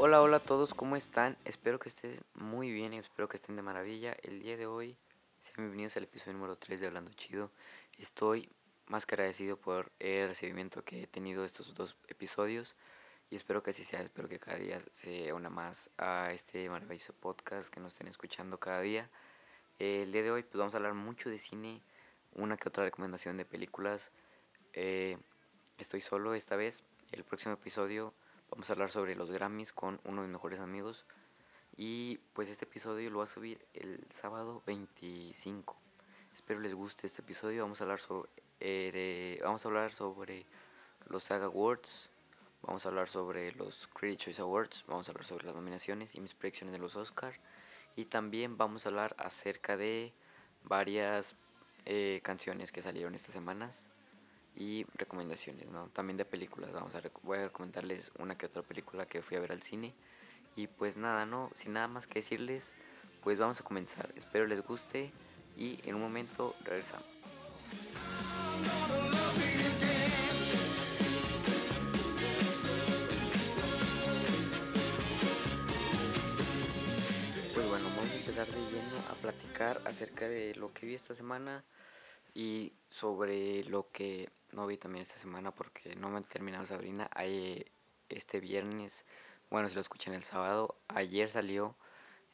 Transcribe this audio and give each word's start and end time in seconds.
Hola, 0.00 0.22
hola 0.22 0.36
a 0.36 0.40
todos, 0.40 0.74
¿cómo 0.74 0.94
están? 0.94 1.36
Espero 1.44 1.80
que 1.80 1.88
estén 1.88 2.20
muy 2.34 2.70
bien 2.70 2.92
y 2.92 2.98
espero 2.98 3.28
que 3.28 3.36
estén 3.36 3.56
de 3.56 3.62
maravilla. 3.62 4.16
El 4.22 4.40
día 4.40 4.56
de 4.56 4.64
hoy, 4.64 4.96
sean 5.42 5.56
bienvenidos 5.56 5.96
al 5.96 6.04
episodio 6.04 6.34
número 6.34 6.54
3 6.54 6.80
de 6.80 6.86
Hablando 6.86 7.12
Chido. 7.14 7.50
Estoy 7.98 8.48
más 8.86 9.06
que 9.06 9.16
agradecido 9.16 9.56
por 9.56 9.90
el 9.98 10.28
recibimiento 10.28 10.84
que 10.84 11.02
he 11.02 11.06
tenido 11.08 11.44
estos 11.44 11.74
dos 11.74 11.96
episodios 12.06 12.76
y 13.28 13.34
espero 13.34 13.64
que 13.64 13.72
así 13.72 13.82
sea, 13.82 14.00
espero 14.00 14.28
que 14.28 14.38
cada 14.38 14.56
día 14.58 14.80
se 14.92 15.32
una 15.32 15.50
más 15.50 15.90
a 15.98 16.30
este 16.32 16.70
maravilloso 16.70 17.12
podcast 17.14 17.68
que 17.68 17.80
nos 17.80 17.94
estén 17.94 18.06
escuchando 18.06 18.60
cada 18.60 18.80
día. 18.80 19.10
El 19.80 20.12
día 20.12 20.22
de 20.22 20.30
hoy 20.30 20.44
pues 20.44 20.60
vamos 20.60 20.74
a 20.74 20.76
hablar 20.76 20.94
mucho 20.94 21.28
de 21.28 21.40
cine, 21.40 21.82
una 22.34 22.56
que 22.56 22.68
otra 22.68 22.84
recomendación 22.84 23.36
de 23.36 23.44
películas. 23.44 24.12
Eh, 24.74 25.18
estoy 25.76 26.00
solo 26.00 26.34
esta 26.34 26.54
vez, 26.54 26.84
el 27.10 27.24
próximo 27.24 27.54
episodio 27.54 28.14
Vamos 28.50 28.70
a 28.70 28.72
hablar 28.72 28.90
sobre 28.90 29.14
los 29.14 29.30
Grammys 29.30 29.72
con 29.72 30.00
uno 30.04 30.22
de 30.22 30.28
mis 30.28 30.32
mejores 30.32 30.60
amigos. 30.60 31.04
Y 31.76 32.16
pues 32.32 32.48
este 32.48 32.64
episodio 32.64 33.10
lo 33.10 33.18
voy 33.18 33.26
a 33.26 33.28
subir 33.28 33.64
el 33.74 34.04
sábado 34.10 34.62
25. 34.66 35.76
Espero 36.34 36.58
les 36.60 36.74
guste 36.74 37.06
este 37.06 37.20
episodio. 37.20 37.62
Vamos 37.62 37.80
a 37.80 37.84
hablar 37.84 38.00
sobre, 38.00 38.30
eh, 38.60 39.38
vamos 39.44 39.64
a 39.64 39.68
hablar 39.68 39.92
sobre 39.92 40.46
los 41.08 41.24
SAG 41.24 41.42
Awards. 41.42 42.10
Vamos 42.62 42.86
a 42.86 42.88
hablar 42.88 43.08
sobre 43.10 43.52
los 43.52 43.86
Critics 43.88 44.24
Choice 44.24 44.40
Awards. 44.40 44.82
Vamos 44.88 45.08
a 45.08 45.12
hablar 45.12 45.26
sobre 45.26 45.44
las 45.44 45.54
nominaciones 45.54 46.14
y 46.14 46.20
mis 46.20 46.34
predicciones 46.34 46.72
de 46.72 46.78
los 46.78 46.96
Oscars. 46.96 47.38
Y 47.96 48.06
también 48.06 48.56
vamos 48.56 48.86
a 48.86 48.88
hablar 48.88 49.14
acerca 49.18 49.76
de 49.76 50.14
varias 50.64 51.36
eh, 51.84 52.20
canciones 52.24 52.72
que 52.72 52.80
salieron 52.80 53.14
estas 53.14 53.34
semanas 53.34 53.88
y 54.56 54.84
recomendaciones, 54.94 55.70
¿no? 55.70 55.88
También 55.88 56.16
de 56.16 56.24
películas, 56.24 56.72
vamos 56.72 56.94
a 56.94 57.02
voy 57.22 57.38
a 57.38 57.44
recomendarles 57.44 58.10
una 58.18 58.36
que 58.36 58.46
otra 58.46 58.62
película 58.62 59.06
que 59.06 59.22
fui 59.22 59.36
a 59.36 59.40
ver 59.40 59.52
al 59.52 59.62
cine 59.62 59.94
y 60.56 60.66
pues 60.66 60.96
nada, 60.96 61.24
no, 61.26 61.50
sin 61.54 61.74
nada 61.74 61.86
más 61.86 62.06
que 62.06 62.18
decirles, 62.18 62.68
pues 63.22 63.38
vamos 63.38 63.60
a 63.60 63.64
comenzar. 63.64 64.12
Espero 64.16 64.46
les 64.46 64.66
guste 64.66 65.12
y 65.56 65.78
en 65.88 65.94
un 65.94 66.00
momento 66.00 66.54
regresamos. 66.64 67.06
Pues 77.54 77.68
bueno, 77.68 77.88
vamos 77.88 78.10
a 78.10 78.16
empezar 78.16 78.46
de 78.46 78.60
lleno 78.70 78.98
a 79.10 79.14
platicar 79.14 79.80
acerca 79.84 80.28
de 80.28 80.54
lo 80.56 80.72
que 80.72 80.86
vi 80.86 80.94
esta 80.94 81.14
semana 81.14 81.64
y 82.38 82.72
sobre 82.88 83.64
lo 83.64 83.90
que 83.90 84.30
no 84.52 84.64
vi 84.68 84.76
también 84.76 85.02
esta 85.02 85.18
semana 85.18 85.50
porque 85.50 85.96
no 85.96 86.08
me 86.08 86.20
he 86.20 86.22
terminado 86.22 86.64
Sabrina. 86.66 87.10
Hay, 87.12 87.66
este 88.08 88.38
viernes, 88.38 89.04
bueno, 89.50 89.68
si 89.68 89.74
lo 89.74 89.80
escuchan 89.80 90.14
el 90.14 90.22
sábado, 90.22 90.76
ayer 90.86 91.30
salió 91.30 91.74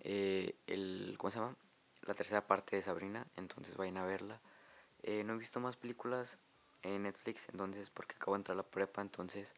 eh, 0.00 0.56
el, 0.66 1.14
¿cómo 1.16 1.30
se 1.30 1.38
llama? 1.38 1.56
La 2.02 2.12
tercera 2.12 2.46
parte 2.46 2.76
de 2.76 2.82
Sabrina, 2.82 3.26
entonces 3.36 3.78
vayan 3.78 3.96
a 3.96 4.04
verla. 4.04 4.42
Eh, 5.02 5.24
no 5.24 5.32
he 5.32 5.38
visto 5.38 5.58
más 5.58 5.78
películas 5.78 6.36
en 6.82 7.04
Netflix, 7.04 7.48
entonces, 7.48 7.88
porque 7.88 8.14
acabo 8.14 8.34
de 8.34 8.40
entrar 8.40 8.56
a 8.56 8.58
la 8.58 8.62
prepa, 8.62 9.00
entonces, 9.00 9.54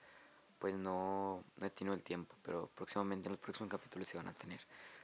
pues 0.61 0.77
no, 0.77 1.43
no 1.57 1.67
he 1.67 1.71
tenido 1.71 1.93
el 1.93 2.05
tiempo, 2.05 2.37
pero 2.45 2.71
próximamente 2.77 3.27
en 3.27 3.33
los 3.33 3.41
próximos 3.41 3.69
capítulos 3.69 4.07
se 4.07 4.17
van 4.17 4.29
a 4.29 4.33
tener. 4.33 4.61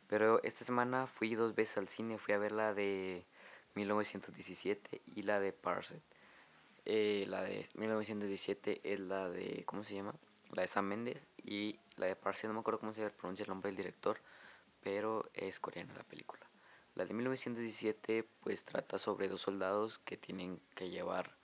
Pero 0.07 0.41
esta 0.45 0.65
semana 0.65 1.09
fui 1.09 1.35
dos 1.35 1.57
veces 1.57 1.79
al 1.79 1.89
cine, 1.89 2.17
fui 2.17 2.33
a 2.33 2.39
ver 2.39 2.53
la 2.53 2.75
de 2.75 3.27
1917 3.75 5.03
y 5.15 5.23
la 5.23 5.41
de 5.41 5.53
Parset. 5.53 6.03
Eh, 6.85 7.27
la 7.29 7.43
de 7.43 7.67
1917 7.75 8.81
es 8.85 9.01
la 9.01 9.29
de, 9.29 9.65
¿cómo 9.65 9.85
se 9.85 9.95
llama? 9.95 10.15
La 10.51 10.63
de 10.63 10.69
Sam 10.69 10.87
Mendes 10.87 11.27
y 11.45 11.79
la 11.97 12.07
de 12.07 12.17
Parsi, 12.17 12.47
no 12.47 12.55
me 12.55 12.61
acuerdo 12.61 12.81
cómo 12.81 12.93
se 12.93 13.09
pronuncia 13.11 13.45
el 13.45 13.49
nombre 13.49 13.69
del 13.69 13.77
director, 13.77 14.19
pero 14.83 15.31
es 15.35 15.61
coreana 15.61 15.95
la 15.95 16.03
película. 16.03 16.45
La 16.95 17.07
de 17.07 17.15
1917 17.15 18.29
pues 18.43 18.65
trata 18.65 18.99
sobre 18.99 19.29
dos 19.29 19.41
soldados 19.41 19.99
que 19.99 20.17
tienen 20.17 20.61
que 20.75 20.91
llevar 20.91 21.37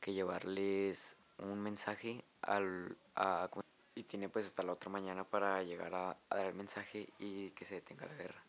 que 0.00 0.12
llevarles 0.12 1.16
un 1.38 1.60
mensaje 1.60 2.24
al 2.42 2.96
a, 3.14 3.48
y 3.94 4.04
tiene 4.04 4.28
pues 4.28 4.46
hasta 4.46 4.62
la 4.62 4.72
otra 4.72 4.90
mañana 4.90 5.24
para 5.24 5.62
llegar 5.62 5.94
a, 5.94 6.10
a, 6.28 6.36
dar 6.36 6.46
el 6.46 6.54
mensaje 6.54 7.08
y 7.18 7.50
que 7.50 7.64
se 7.64 7.76
detenga 7.76 8.06
la 8.06 8.14
guerra. 8.14 8.42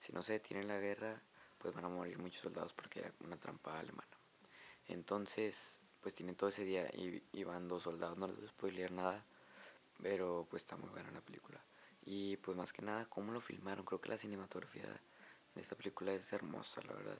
Si 0.00 0.12
no 0.12 0.22
se 0.22 0.34
detiene 0.34 0.64
la 0.64 0.78
guerra, 0.78 1.20
pues 1.64 1.74
van 1.74 1.86
a 1.86 1.88
morir 1.88 2.18
muchos 2.18 2.42
soldados 2.42 2.74
porque 2.74 2.98
era 2.98 3.10
una 3.24 3.38
trampa 3.38 3.78
alemana. 3.78 4.18
Entonces, 4.86 5.78
pues 6.02 6.14
tienen 6.14 6.36
todo 6.36 6.50
ese 6.50 6.62
día 6.62 6.90
y, 6.92 7.42
van 7.42 7.68
dos 7.68 7.84
soldados, 7.84 8.18
no 8.18 8.26
les 8.26 8.36
voy 8.36 8.44
a 8.44 8.48
spoilear 8.50 8.92
nada, 8.92 9.24
pero 10.02 10.46
pues 10.50 10.62
está 10.62 10.76
muy 10.76 10.90
buena 10.90 11.10
la 11.10 11.22
película. 11.22 11.58
Y 12.04 12.36
pues 12.36 12.54
más 12.54 12.70
que 12.70 12.82
nada, 12.82 13.06
cómo 13.06 13.32
lo 13.32 13.40
filmaron, 13.40 13.86
creo 13.86 13.98
que 13.98 14.10
la 14.10 14.18
cinematografía 14.18 14.84
de 15.54 15.62
esta 15.62 15.74
película 15.74 16.12
es 16.12 16.30
hermosa, 16.34 16.82
la 16.82 16.92
verdad. 16.92 17.18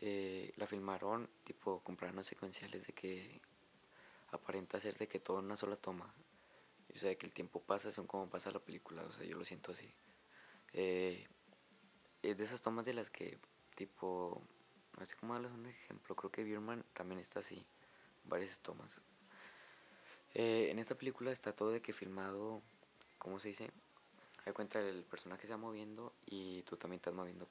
Eh, 0.00 0.52
la 0.56 0.66
filmaron 0.66 1.30
tipo 1.44 1.80
comprando 1.84 2.24
secuenciales 2.24 2.88
de 2.88 2.92
que 2.92 3.40
aparenta 4.32 4.80
ser 4.80 4.98
de 4.98 5.06
que 5.06 5.20
todo 5.20 5.38
en 5.38 5.44
una 5.44 5.56
sola 5.56 5.76
toma. 5.76 6.12
O 6.92 6.98
sea, 6.98 7.14
que 7.14 7.26
el 7.26 7.32
tiempo 7.32 7.62
pasa 7.62 7.92
según 7.92 8.08
como 8.08 8.28
pasa 8.28 8.50
la 8.50 8.58
película, 8.58 9.04
o 9.04 9.12
sea, 9.12 9.24
yo 9.24 9.36
lo 9.36 9.44
siento 9.44 9.70
así. 9.70 9.88
Eh, 10.72 11.28
es 12.22 12.36
de 12.36 12.42
esas 12.42 12.60
tomas 12.60 12.84
de 12.84 12.94
las 12.94 13.10
que 13.10 13.38
tipo, 13.76 14.42
no 14.98 15.06
sé 15.06 15.14
cómo 15.14 15.34
darles 15.34 15.52
un 15.52 15.66
ejemplo, 15.66 16.16
creo 16.16 16.32
que 16.32 16.42
Birman 16.42 16.84
también 16.92 17.20
está 17.20 17.40
así 17.40 17.64
varias 18.24 18.58
tomas. 18.60 19.00
Eh, 20.34 20.68
en 20.70 20.78
esta 20.78 20.94
película 20.94 21.30
está 21.30 21.52
todo 21.52 21.70
de 21.70 21.80
que 21.80 21.92
filmado, 21.92 22.62
¿cómo 23.18 23.38
se 23.38 23.48
dice? 23.48 23.70
Hay 24.44 24.52
cuenta 24.52 24.80
el 24.80 25.02
personaje 25.04 25.46
se 25.46 25.52
va 25.52 25.58
moviendo 25.58 26.12
y 26.26 26.62
tú 26.62 26.76
también 26.76 26.98
estás 26.98 27.14
moviendo. 27.14 27.48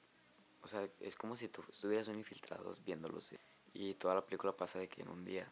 O 0.62 0.68
sea, 0.68 0.88
es 1.00 1.14
como 1.16 1.36
si 1.36 1.48
tú 1.48 1.62
estuvieras 1.70 2.08
un 2.08 2.16
infiltrados 2.16 2.82
viéndolos. 2.84 3.34
Y 3.74 3.94
toda 3.94 4.14
la 4.14 4.24
película 4.24 4.56
pasa 4.56 4.78
de 4.78 4.88
que 4.88 5.02
en 5.02 5.08
un 5.08 5.24
día. 5.24 5.46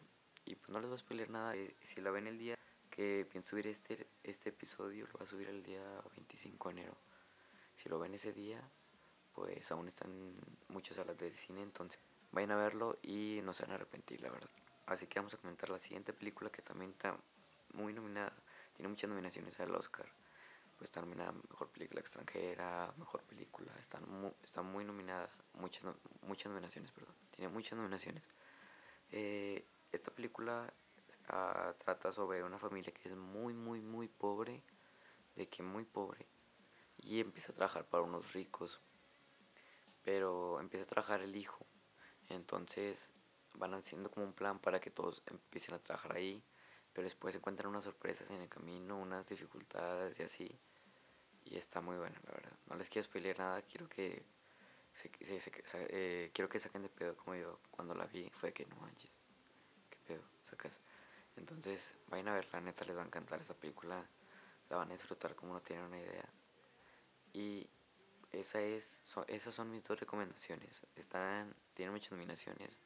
Y 0.45 0.55
pues 0.55 0.69
no 0.69 0.79
les 0.79 0.89
voy 0.89 0.97
a 0.97 0.99
spoiler 0.99 1.29
nada. 1.29 1.55
Eh, 1.55 1.75
si 1.83 2.01
la 2.01 2.11
ven 2.11 2.27
el 2.27 2.37
día 2.37 2.57
que 2.89 3.27
pienso 3.31 3.51
subir 3.51 3.67
este, 3.67 4.07
este 4.23 4.49
episodio, 4.49 5.05
lo 5.07 5.13
voy 5.13 5.23
a 5.23 5.29
subir 5.29 5.49
el 5.49 5.61
día 5.61 5.83
25 6.15 6.69
de 6.69 6.73
enero. 6.73 6.97
Si 7.75 7.89
lo 7.89 7.99
ven 7.99 8.13
ese 8.13 8.33
día, 8.33 8.61
pues 9.35 9.69
aún 9.71 9.87
están 9.87 10.33
muchas 10.69 10.95
salas 10.97 11.17
de 11.17 11.31
cine, 11.33 11.61
entonces 11.61 11.99
vayan 12.31 12.51
a 12.51 12.55
verlo 12.55 12.97
y 13.03 13.41
no 13.43 13.53
se 13.53 13.63
van 13.63 13.73
a 13.73 13.75
arrepentir, 13.75 14.21
la 14.21 14.29
verdad. 14.29 14.49
Así 14.85 15.07
que 15.07 15.19
vamos 15.19 15.33
a 15.33 15.37
comentar 15.37 15.69
la 15.69 15.79
siguiente 15.79 16.13
película 16.13 16.49
que 16.49 16.61
también 16.61 16.91
está 16.91 17.17
muy 17.73 17.93
nominada. 17.93 18.33
Tiene 18.75 18.89
muchas 18.89 19.09
nominaciones 19.09 19.59
al 19.59 19.73
Oscar. 19.75 20.05
Pues 20.77 20.89
está 20.89 21.01
nominada 21.01 21.31
Mejor 21.49 21.69
Película 21.69 22.01
Extranjera, 22.01 22.93
Mejor 22.97 23.23
Película. 23.23 23.71
Está 23.79 23.99
muy, 24.01 24.31
está 24.43 24.61
muy 24.61 24.83
nominada. 24.83 25.29
Muchas, 25.53 25.83
muchas 26.21 26.51
nominaciones, 26.51 26.91
perdón. 26.91 27.15
Tiene 27.31 27.51
muchas 27.51 27.77
nominaciones. 27.77 28.23
Eh, 29.11 29.65
esta 29.91 30.11
película 30.11 30.71
uh, 31.29 31.73
trata 31.83 32.11
sobre 32.11 32.43
una 32.43 32.59
familia 32.59 32.93
que 32.93 33.09
es 33.09 33.15
muy, 33.15 33.53
muy, 33.53 33.81
muy 33.81 34.07
pobre. 34.07 34.61
De 35.35 35.47
que 35.47 35.63
muy 35.63 35.85
pobre. 35.85 36.27
Y 36.97 37.21
empieza 37.21 37.53
a 37.53 37.55
trabajar 37.55 37.85
para 37.85 38.03
unos 38.03 38.33
ricos. 38.33 38.81
Pero 40.05 40.61
empieza 40.61 40.85
a 40.85 40.87
trabajar 40.87 41.21
el 41.21 41.35
hijo. 41.35 41.65
Entonces 42.29 43.09
van 43.55 43.73
haciendo 43.73 44.09
como 44.09 44.25
un 44.25 44.33
plan 44.33 44.59
para 44.59 44.79
que 44.79 44.91
todos 44.91 45.21
empiecen 45.25 45.75
a 45.75 45.79
trabajar 45.79 46.15
ahí, 46.15 46.41
pero 46.93 47.03
después 47.05 47.33
se 47.33 47.39
encuentran 47.39 47.69
unas 47.69 47.83
sorpresas 47.83 48.29
en 48.29 48.41
el 48.41 48.47
camino, 48.47 48.97
unas 48.97 49.27
dificultades 49.27 50.17
y 50.19 50.23
así. 50.23 50.59
Y 51.43 51.57
está 51.57 51.81
muy 51.81 51.97
bueno, 51.97 52.15
la 52.25 52.31
verdad. 52.31 52.53
No 52.67 52.75
les 52.75 52.89
quiero 52.89 53.03
spoiler 53.03 53.37
nada, 53.37 53.61
quiero 53.63 53.89
que 53.89 54.23
se, 54.93 55.11
eh, 55.89 56.31
quiero 56.33 56.49
que 56.49 56.59
saquen 56.59 56.83
de 56.83 56.89
pedo 56.89 57.15
como 57.17 57.35
yo 57.35 57.59
cuando 57.71 57.93
la 57.93 58.05
vi, 58.05 58.29
fue 58.29 58.53
que 58.53 58.65
no 58.65 58.75
manches, 58.77 59.11
qué 59.89 59.97
pedo, 60.07 60.23
sacas. 60.43 60.71
Entonces, 61.35 61.95
vayan 62.07 62.29
a 62.29 62.35
ver, 62.35 62.47
la 62.53 62.61
neta 62.61 62.85
les 62.85 62.95
va 62.95 63.01
a 63.01 63.05
encantar 63.05 63.41
esa 63.41 63.53
película, 63.53 64.03
la 64.69 64.77
van 64.77 64.89
a 64.89 64.93
disfrutar 64.93 65.35
como 65.35 65.53
no 65.53 65.61
tienen 65.61 65.85
una 65.85 65.99
idea. 65.99 66.29
Y 67.33 67.67
esa 68.31 68.61
es, 68.61 68.99
esas 69.27 69.53
son 69.53 69.71
mis 69.71 69.83
dos 69.83 69.99
recomendaciones. 69.99 70.81
Están, 70.95 71.53
tienen 71.73 71.93
muchas 71.93 72.11
nominaciones 72.11 72.77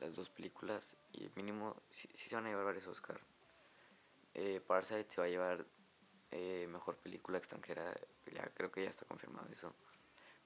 las 0.00 0.14
dos 0.14 0.28
películas 0.30 0.88
y 1.12 1.28
mínimo 1.34 1.76
sí, 1.90 2.08
se 2.16 2.34
van 2.34 2.46
a 2.46 2.50
llevar 2.50 2.64
varios 2.64 2.86
Oscar. 2.86 3.20
Eh, 4.34 4.60
Parasite 4.64 5.08
se 5.10 5.20
va 5.20 5.26
a 5.26 5.30
llevar 5.30 5.64
eh, 6.30 6.66
mejor 6.70 6.96
película 6.96 7.38
extranjera, 7.38 7.94
ya 8.32 8.48
creo 8.54 8.70
que 8.70 8.84
ya 8.84 8.90
está 8.90 9.04
confirmado 9.06 9.48
eso. 9.50 9.74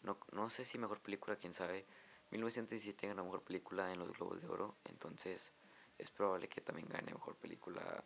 No, 0.02 0.16
no 0.32 0.48
sé 0.50 0.64
si 0.64 0.78
mejor 0.78 1.00
película, 1.00 1.36
quién 1.36 1.54
sabe. 1.54 1.84
1917 2.30 3.08
ganó 3.08 3.24
mejor 3.24 3.42
película 3.42 3.92
en 3.92 3.98
los 3.98 4.10
Globos 4.16 4.40
de 4.40 4.48
Oro, 4.48 4.74
entonces 4.84 5.52
es 5.98 6.10
probable 6.10 6.48
que 6.48 6.60
también 6.60 6.88
gane 6.88 7.12
mejor 7.12 7.36
película 7.36 8.02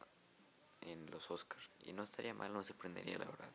en 0.81 1.09
los 1.11 1.31
Oscars. 1.31 1.71
Y 1.85 1.93
no 1.93 2.03
estaría 2.03 2.35
mal, 2.35 2.53
no 2.53 2.63
se 2.63 2.69
sorprendería 2.69 3.19
la 3.19 3.27
verdad. 3.27 3.51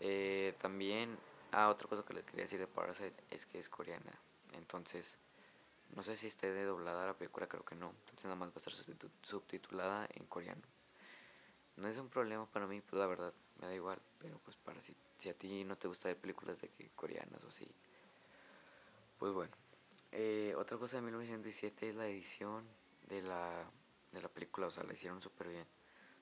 Eh, 0.00 0.54
también, 0.60 1.16
ah, 1.52 1.68
otra 1.68 1.88
cosa 1.88 2.04
que 2.04 2.14
les 2.14 2.24
quería 2.24 2.44
decir 2.44 2.58
de 2.58 2.66
Parasite 2.66 3.24
es 3.30 3.46
que 3.46 3.58
es 3.58 3.68
coreana, 3.68 4.12
entonces 4.52 5.18
no 5.94 6.02
sé 6.02 6.16
si 6.16 6.26
esté 6.26 6.52
de 6.52 6.64
doblada 6.64 7.06
la 7.06 7.14
película, 7.14 7.46
creo 7.46 7.64
que 7.64 7.74
no. 7.74 7.90
Entonces 8.00 8.24
nada 8.24 8.36
más 8.36 8.50
va 8.50 8.54
a 8.56 8.58
estar 8.58 8.74
subtitulada 9.22 10.06
en 10.14 10.26
coreano. 10.26 10.62
no 11.76 11.88
es 11.88 11.96
un 11.98 12.08
problema 12.08 12.46
para 12.46 12.66
mí, 12.66 12.80
pues 12.80 12.98
la 12.98 13.06
verdad, 13.06 13.32
me 13.60 13.68
da 13.68 13.74
igual, 13.74 13.98
pero 14.18 14.38
pues 14.38 14.56
para 14.56 14.80
si, 14.82 14.94
si 15.18 15.28
a 15.28 15.34
ti 15.34 15.64
no 15.64 15.76
te 15.76 15.88
gusta 15.88 16.08
ver 16.08 16.18
películas 16.18 16.60
de 16.60 16.68
que 16.68 16.90
coreanas 16.90 17.42
o 17.44 17.48
así, 17.48 17.66
pues 19.18 19.32
bueno. 19.32 19.52
Eh, 20.10 20.54
otra 20.56 20.78
cosa 20.78 20.96
de 20.96 21.02
1907 21.02 21.90
es 21.90 21.94
la 21.94 22.06
edición 22.06 22.64
de 23.08 23.22
la, 23.22 23.70
de 24.12 24.22
la 24.22 24.28
película, 24.28 24.68
o 24.68 24.70
sea, 24.70 24.84
la 24.84 24.94
hicieron 24.94 25.20
súper 25.20 25.48
bien. 25.48 25.66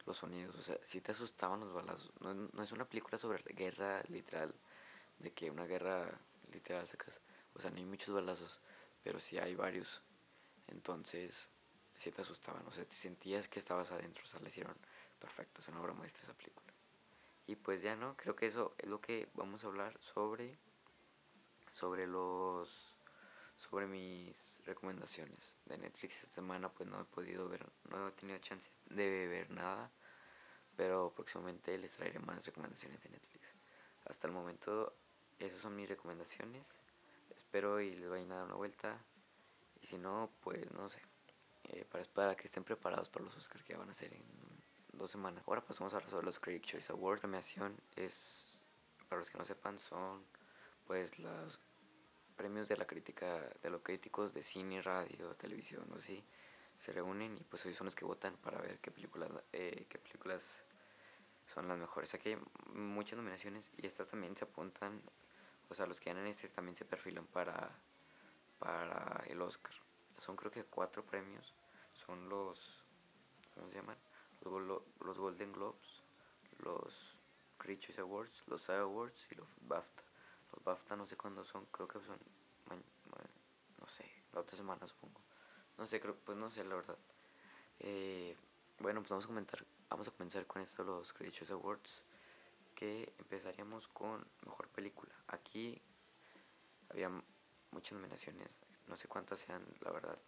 Los 0.06 0.18
sonidos, 0.18 0.54
o 0.56 0.62
sea, 0.62 0.78
si 0.84 1.00
te 1.00 1.12
asustaban 1.12 1.60
los 1.60 1.72
balazos. 1.72 2.12
No, 2.20 2.32
no, 2.32 2.62
es 2.62 2.72
una 2.72 2.84
película 2.84 3.18
sobre 3.18 3.42
guerra 3.54 4.02
literal, 4.08 4.54
de 5.18 5.32
que 5.32 5.50
una 5.50 5.66
guerra 5.66 6.18
literal 6.52 6.86
sacas. 6.86 7.20
O 7.54 7.60
sea, 7.60 7.70
no 7.70 7.78
hay 7.78 7.84
muchos 7.84 8.14
balazos, 8.14 8.60
pero 9.02 9.20
sí 9.20 9.38
hay 9.38 9.54
varios. 9.54 10.02
Entonces, 10.68 11.48
si 11.96 12.10
te 12.10 12.22
asustaban, 12.22 12.66
o 12.66 12.72
sea, 12.72 12.84
te 12.84 12.94
sentías 12.94 13.48
que 13.48 13.58
estabas 13.58 13.90
adentro, 13.90 14.24
o 14.24 14.26
sea, 14.26 14.40
la 14.40 14.48
hicieron 14.48 14.76
perfecto, 15.18 15.60
es 15.60 15.68
una 15.68 15.80
obra 15.80 15.94
maestra 15.94 16.24
esa 16.24 16.34
película. 16.34 16.72
Y 17.46 17.56
pues 17.56 17.80
ya 17.80 17.96
no, 17.96 18.16
creo 18.16 18.34
que 18.36 18.46
eso 18.46 18.74
es 18.78 18.88
lo 18.88 19.00
que 19.00 19.28
vamos 19.34 19.64
a 19.64 19.68
hablar 19.68 19.98
sobre 20.00 20.58
sobre 21.76 22.06
los 22.06 22.96
sobre 23.56 23.86
mis 23.86 24.62
recomendaciones 24.64 25.58
de 25.66 25.76
Netflix 25.76 26.16
esta 26.24 26.34
semana 26.36 26.70
pues 26.70 26.88
no 26.88 27.00
he 27.00 27.04
podido 27.04 27.48
ver 27.48 27.66
no 27.90 28.08
he 28.08 28.12
tenido 28.12 28.38
chance 28.38 28.70
de 28.86 29.26
ver 29.26 29.50
nada 29.50 29.90
pero 30.76 31.12
próximamente 31.14 31.76
les 31.76 31.90
traeré 31.92 32.18
más 32.18 32.44
recomendaciones 32.44 33.02
de 33.02 33.10
Netflix 33.10 33.46
hasta 34.06 34.26
el 34.26 34.32
momento 34.32 34.96
esas 35.38 35.58
son 35.58 35.76
mis 35.76 35.88
recomendaciones. 35.88 36.64
Espero 37.34 37.80
y 37.80 37.94
les 37.94 38.08
vayan 38.08 38.32
a 38.32 38.36
dar 38.36 38.44
una 38.44 38.54
vuelta. 38.54 38.98
Y 39.80 39.86
si 39.86 39.98
no 39.98 40.30
pues 40.42 40.70
no 40.72 40.88
sé. 40.88 41.00
Eh, 41.64 41.84
para, 41.90 42.04
para 42.04 42.36
que 42.36 42.46
estén 42.46 42.64
preparados 42.64 43.08
para 43.08 43.24
los 43.24 43.36
Oscars 43.36 43.64
que 43.64 43.76
van 43.76 43.88
a 43.88 43.92
hacer 43.92 44.12
en 44.14 44.24
dos 44.92 45.10
semanas. 45.10 45.42
Ahora 45.46 45.60
pasamos 45.60 45.92
a 45.92 45.96
hablar 45.96 46.10
sobre 46.10 46.26
los 46.26 46.38
Critics 46.38 46.68
Choice 46.68 46.92
Awards. 46.92 47.18
La 47.18 47.28
premiación 47.28 47.76
es 47.96 48.60
para 49.08 49.20
los 49.20 49.30
que 49.30 49.38
no 49.38 49.44
sepan 49.44 49.78
son 49.78 50.24
pues 50.86 51.18
los 51.18 51.58
premios 52.36 52.68
de 52.68 52.76
la 52.76 52.86
crítica, 52.86 53.48
de 53.62 53.70
los 53.70 53.82
críticos 53.82 54.34
de 54.34 54.42
cine, 54.42 54.82
radio, 54.82 55.34
televisión 55.34 55.84
o 55.92 55.96
así, 55.96 56.22
se 56.78 56.92
reúnen 56.92 57.36
y 57.38 57.44
pues 57.44 57.64
hoy 57.66 57.74
son 57.74 57.86
los 57.86 57.94
que 57.94 58.04
votan 58.04 58.36
para 58.36 58.60
ver 58.60 58.78
qué 58.78 58.90
películas, 58.90 59.30
eh, 59.52 59.86
qué 59.88 59.98
películas 59.98 60.42
son 61.54 61.68
las 61.68 61.78
mejores. 61.78 62.14
Aquí 62.14 62.30
hay 62.30 62.38
muchas 62.74 63.16
nominaciones 63.16 63.68
y 63.78 63.86
estas 63.86 64.08
también 64.08 64.36
se 64.36 64.44
apuntan, 64.44 65.00
o 65.68 65.74
sea, 65.74 65.86
los 65.86 66.00
que 66.00 66.10
ganan 66.10 66.26
este 66.26 66.48
también 66.48 66.76
se 66.76 66.84
perfilan 66.84 67.26
para, 67.26 67.70
para 68.58 69.24
el 69.26 69.40
Oscar. 69.42 69.72
Son 70.18 70.36
creo 70.36 70.50
que 70.50 70.64
cuatro 70.64 71.04
premios, 71.04 71.54
son 72.06 72.28
los, 72.28 72.84
¿cómo 73.54 73.68
se 73.68 73.76
llaman? 73.76 73.98
Los, 74.42 74.82
los 75.00 75.18
Golden 75.18 75.52
Globes, 75.52 76.02
los 76.58 77.16
Critics 77.58 77.98
Awards, 77.98 78.42
los 78.46 78.62
SAG 78.62 78.80
Awards 78.80 79.26
y 79.30 79.34
los 79.34 79.48
BAFTA. 79.62 80.02
Los 80.52 80.64
BAFTA 80.64 80.96
no 80.96 81.06
sé 81.06 81.16
cuándo 81.16 81.44
son, 81.44 81.66
creo 81.66 81.88
que 81.88 82.00
son, 82.00 82.18
no 83.78 83.88
sé, 83.88 84.04
la 84.32 84.40
otra 84.40 84.56
semana 84.56 84.86
supongo. 84.86 85.20
No 85.78 85.86
sé, 85.86 86.00
creo, 86.00 86.16
pues 86.16 86.38
no 86.38 86.50
sé 86.50 86.64
la 86.64 86.76
verdad. 86.76 86.98
Eh, 87.80 88.36
bueno, 88.78 89.00
pues 89.00 89.10
vamos 89.10 89.24
a 89.24 89.28
comentar, 89.28 89.64
vamos 89.90 90.08
a 90.08 90.10
comenzar 90.10 90.46
con 90.46 90.62
esto 90.62 90.84
los 90.84 91.12
Critics 91.12 91.50
Awards, 91.50 92.02
que 92.76 93.12
empezaríamos 93.18 93.88
con 93.88 94.24
Mejor 94.44 94.68
Película. 94.68 95.12
Aquí 95.28 95.82
había 96.90 97.10
muchas 97.72 97.92
nominaciones, 97.92 98.54
no 98.86 98.96
sé 98.96 99.08
cuántas 99.08 99.40
sean, 99.40 99.66
la 99.80 99.90
verdad. 99.90 100.18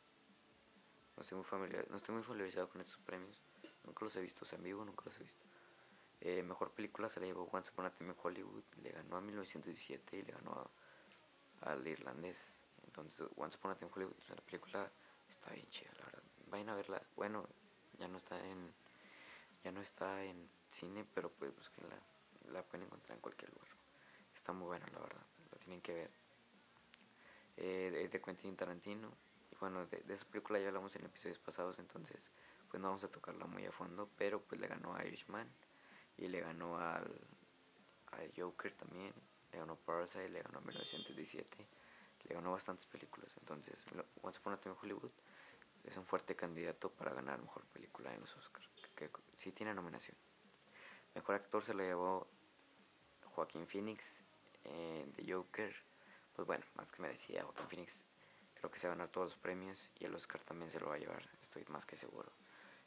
No 1.16 1.22
estoy 1.22 1.36
muy 1.36 1.44
familiar, 1.44 1.86
no 1.90 1.98
estoy 1.98 2.14
muy 2.14 2.24
familiarizado 2.24 2.68
con 2.68 2.80
estos 2.80 2.98
premios. 2.98 3.40
Nunca 3.84 4.04
los 4.04 4.16
he 4.16 4.22
visto, 4.22 4.44
o 4.44 4.48
sea, 4.48 4.56
en 4.58 4.64
vivo 4.64 4.84
nunca 4.84 5.04
los 5.04 5.20
he 5.20 5.24
visto. 5.24 5.46
Eh, 6.20 6.42
mejor 6.42 6.72
película 6.72 7.08
se 7.08 7.20
la 7.20 7.26
llevó 7.26 7.48
Once 7.52 7.70
Upon 7.70 7.86
a 7.86 7.90
Time 7.90 8.10
in 8.10 8.16
Hollywood, 8.20 8.64
le 8.82 8.90
ganó 8.90 9.16
a 9.16 9.20
1917 9.20 10.16
y 10.16 10.22
le 10.22 10.32
ganó 10.32 10.70
al 11.60 11.86
irlandés. 11.86 12.38
Entonces, 12.86 13.28
Once 13.36 13.56
Upon 13.58 13.72
a 13.72 13.74
Time 13.76 13.88
in 13.88 13.92
Hollywood, 13.94 14.16
la 14.28 14.36
película 14.36 14.90
está 15.28 15.50
bien 15.52 15.68
chida, 15.68 15.92
la 15.98 16.06
verdad. 16.06 16.22
Vayan 16.46 16.68
a 16.70 16.74
verla. 16.74 17.02
Bueno, 17.14 17.46
ya 17.98 18.08
no 18.08 18.16
está 18.16 18.42
en 18.44 18.72
ya 19.64 19.72
no 19.72 19.80
está 19.80 20.24
en 20.24 20.48
cine, 20.70 21.04
pero 21.14 21.30
pues, 21.30 21.52
pues 21.52 21.68
que 21.70 21.82
la, 22.48 22.62
pueden 22.62 22.86
encontrar 22.86 23.16
en 23.16 23.20
cualquier 23.20 23.52
lugar. 23.52 23.68
Está 24.36 24.52
muy 24.52 24.66
buena, 24.66 24.86
la 24.92 25.00
verdad. 25.00 25.26
La 25.52 25.58
tienen 25.58 25.80
que 25.80 25.94
ver. 25.94 26.10
Eh, 27.56 28.02
es 28.04 28.10
de 28.10 28.20
Quentin 28.20 28.56
Tarantino. 28.56 29.12
Y 29.50 29.56
bueno, 29.56 29.86
de, 29.86 29.98
de 29.98 30.14
esa 30.14 30.24
película 30.26 30.58
ya 30.58 30.68
hablamos 30.68 30.94
en 30.96 31.04
episodios 31.04 31.38
pasados, 31.38 31.78
entonces 31.78 32.30
pues 32.68 32.80
no 32.80 32.88
vamos 32.88 33.04
a 33.04 33.08
tocarla 33.08 33.46
muy 33.46 33.64
a 33.66 33.72
fondo, 33.72 34.10
pero 34.16 34.42
pues 34.42 34.60
le 34.60 34.68
ganó 34.68 34.94
a 34.94 35.04
Irishman 35.04 35.48
y 36.16 36.28
le 36.28 36.40
ganó 36.40 36.78
al, 36.78 37.08
Joker 38.36 38.72
también, 38.74 39.12
le 39.52 39.58
ganó 39.58 39.76
Parasite, 39.76 40.28
le 40.28 40.42
ganó 40.42 40.60
1917, 40.60 41.66
le 42.24 42.34
ganó 42.34 42.52
bastantes 42.52 42.86
películas. 42.86 43.32
Entonces, 43.38 43.84
Once 44.22 44.38
Upon 44.40 44.54
a 44.54 44.60
Time 44.60 44.74
Hollywood 44.80 45.10
es 45.84 45.96
un 45.96 46.04
fuerte 46.04 46.34
candidato 46.34 46.90
para 46.90 47.12
ganar 47.12 47.40
mejor 47.40 47.64
película 47.66 48.12
en 48.12 48.20
los 48.20 48.36
Oscars, 48.36 48.68
que, 48.94 49.10
sí 49.36 49.52
tiene 49.52 49.72
nominación. 49.74 50.16
Mejor 51.14 51.36
actor 51.36 51.62
se 51.62 51.74
lo 51.74 51.82
llevó 51.82 52.28
Joaquín 53.38 53.68
Phoenix 53.68 54.04
eh, 54.64 55.06
Joker. 55.24 55.72
Pues 56.34 56.46
bueno, 56.46 56.64
más 56.74 56.90
que 56.90 57.02
me 57.02 57.08
decía 57.08 57.44
Joaquín 57.44 57.68
Phoenix, 57.68 58.04
creo 58.54 58.68
que 58.68 58.80
se 58.80 58.88
va 58.88 58.94
a 58.94 58.96
ganar 58.96 59.12
todos 59.12 59.28
los 59.28 59.38
premios 59.38 59.88
y 60.00 60.06
el 60.06 60.14
Oscar 60.14 60.42
también 60.42 60.72
se 60.72 60.80
lo 60.80 60.88
va 60.88 60.96
a 60.96 60.98
llevar, 60.98 61.22
estoy 61.40 61.64
más 61.68 61.86
que 61.86 61.96
seguro. 61.96 62.32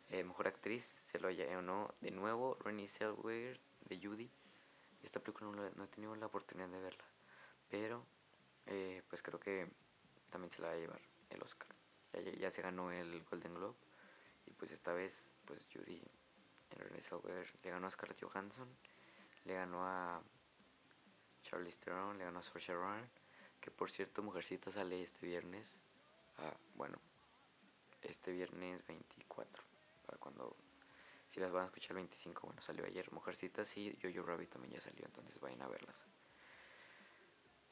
Eh, 0.10 0.26
mejor 0.26 0.48
actriz 0.48 1.06
se 1.10 1.20
lo 1.20 1.30
ganó 1.34 1.94
de 2.02 2.12
nuevo 2.12 2.58
Renée 2.60 2.90
Zellweger 2.90 3.62
de 3.88 3.98
Judy. 3.98 4.30
Esta 5.04 5.22
película 5.22 5.52
no, 5.52 5.84
he 5.84 5.88
tenido 5.88 6.14
la 6.18 6.26
oportunidad 6.26 6.68
de 6.68 6.82
verla, 6.82 7.06
pero 7.70 8.06
eh, 8.66 9.04
pues 9.10 9.22
creo 9.22 9.40
que 9.40 9.72
también 10.30 10.52
se 10.52 10.62
la 10.62 10.68
va 10.68 10.74
a 10.74 10.78
llevar 10.78 11.02
el 11.30 11.42
Oscar. 11.42 11.70
Ya, 12.40 12.52
se 12.52 12.62
ganó 12.62 12.92
el 12.92 13.24
Golden 13.24 13.56
Globe 13.56 13.78
y 14.46 14.52
pues 14.52 14.72
esta 14.72 14.92
vez 14.92 15.30
pues 15.46 15.66
Judy 15.74 16.04
Renée 16.72 17.02
Zellweger 17.02 17.50
le 17.64 17.70
ganó 17.72 17.88
a 17.88 17.92
Scarlett 17.92 18.22
Johansson, 18.22 18.68
le 19.46 19.54
ganó 19.54 19.86
a 19.86 20.22
Charlie 21.44 21.72
Theron, 21.74 22.18
le 22.18 22.26
ganó 22.26 22.40
a 22.40 22.44
Saoirse 22.44 22.74
Ronan, 22.74 23.10
que 23.60 23.72
por 23.72 23.92
cierto 23.92 24.24
Mujercita 24.24 24.72
sale 24.72 25.02
este 25.04 25.26
viernes, 25.26 25.76
ah, 26.38 26.54
bueno, 26.76 26.98
este 28.02 28.32
viernes 28.32 28.86
24 28.88 29.72
cuando 30.20 30.56
si 31.30 31.40
las 31.40 31.52
van 31.52 31.64
a 31.64 31.66
escuchar 31.68 31.92
el 31.92 32.04
25, 32.04 32.42
bueno, 32.44 32.62
salió 32.62 32.86
ayer 32.86 33.12
Mujercitas 33.12 33.76
y 33.78 33.98
Jojo 34.02 34.24
Rabbit 34.26 34.50
también 34.50 34.74
ya 34.74 34.82
salió, 34.82 35.06
entonces 35.06 35.40
vayan 35.40 35.62
a 35.62 35.68
verlas. 35.68 35.96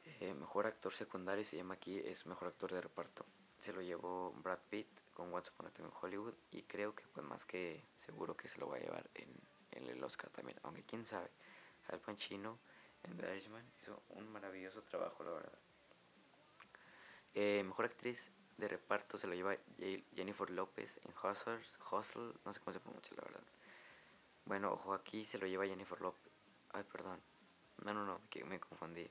Eh, 0.04 0.32
mejor 0.34 0.66
actor 0.66 0.92
secundario 0.92 1.44
se 1.44 1.56
llama 1.56 1.74
aquí, 1.74 1.98
es 1.98 2.24
mejor 2.26 2.48
actor 2.48 2.72
de 2.72 2.80
reparto. 2.80 3.26
Se 3.60 3.72
lo 3.72 3.82
llevó 3.82 4.32
Brad 4.32 4.60
Pitt 4.70 4.88
con 5.12 5.32
Once 5.32 5.50
Upon 5.50 5.66
a 5.66 5.70
Time 5.70 5.88
in 5.88 5.94
Hollywood 6.00 6.34
y 6.50 6.62
creo 6.62 6.94
que 6.94 7.04
pues 7.12 7.24
más 7.26 7.44
que 7.44 7.84
seguro 7.96 8.34
que 8.34 8.48
se 8.48 8.58
lo 8.58 8.68
va 8.68 8.76
a 8.76 8.80
llevar 8.80 9.10
en, 9.14 9.30
el 9.72 10.02
Oscar 10.02 10.30
también, 10.30 10.58
aunque 10.62 10.82
quién 10.84 11.04
sabe. 11.04 11.30
Al 11.88 12.00
Pacino 12.00 12.58
en 13.04 13.16
The 13.16 13.36
Irishman 13.36 13.64
hizo 13.80 14.02
un 14.10 14.30
maravilloso 14.32 14.82
trabajo, 14.82 15.24
la 15.24 15.30
verdad. 15.32 15.58
Eh, 17.34 17.62
mejor 17.64 17.86
actriz 17.86 18.30
de 18.56 18.68
reparto 18.68 19.16
se 19.16 19.26
lo 19.26 19.34
lleva 19.34 19.56
Jennifer 20.14 20.50
López 20.50 20.98
en 21.04 21.12
Hustlers, 21.12 21.74
Hustle, 21.90 22.32
no 22.44 22.52
sé 22.52 22.60
cómo 22.60 22.72
se 22.72 22.80
pronuncia 22.80 23.16
la 23.16 23.22
verdad. 23.22 23.42
Bueno, 24.44 24.72
ojo, 24.72 24.92
aquí 24.94 25.24
se 25.26 25.38
lo 25.38 25.46
lleva 25.46 25.66
Jennifer 25.66 26.00
López. 26.00 26.32
Ay, 26.72 26.84
perdón. 26.84 27.20
No, 27.84 27.94
no, 27.94 28.04
no, 28.04 28.20
que 28.28 28.44
me 28.44 28.60
confundí. 28.60 29.08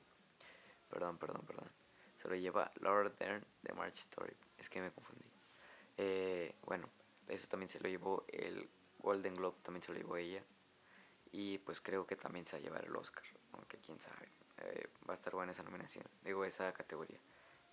Perdón, 0.88 1.18
perdón, 1.18 1.44
perdón. 1.46 1.70
Se 2.16 2.28
lo 2.28 2.36
lleva 2.36 2.70
Laura 2.80 3.10
Dern 3.10 3.44
de 3.62 3.72
March 3.72 3.94
Story. 3.94 4.36
Es 4.58 4.68
que 4.68 4.80
me 4.80 4.92
confundí. 4.92 5.24
Eh, 5.96 6.54
bueno, 6.62 6.88
ese 7.28 7.46
también 7.46 7.68
se 7.68 7.80
lo 7.80 7.88
llevó 7.88 8.24
el 8.28 8.68
Golden 8.98 9.34
Globe, 9.34 9.58
también 9.62 9.82
se 9.82 9.92
lo 9.92 9.98
llevó 9.98 10.16
ella. 10.16 10.44
Y 11.32 11.58
pues 11.58 11.80
creo 11.80 12.06
que 12.06 12.16
también 12.16 12.46
se 12.46 12.52
va 12.52 12.58
a 12.58 12.62
llevar 12.62 12.84
el 12.84 12.94
Oscar, 12.96 13.24
aunque 13.60 13.78
quién 13.78 14.00
sabe. 14.00 14.28
Eh, 14.58 14.88
va 15.08 15.14
a 15.14 15.16
estar 15.16 15.34
buena 15.34 15.52
esa 15.52 15.62
nominación, 15.62 16.04
digo, 16.24 16.44
esa 16.44 16.72
categoría. 16.72 17.18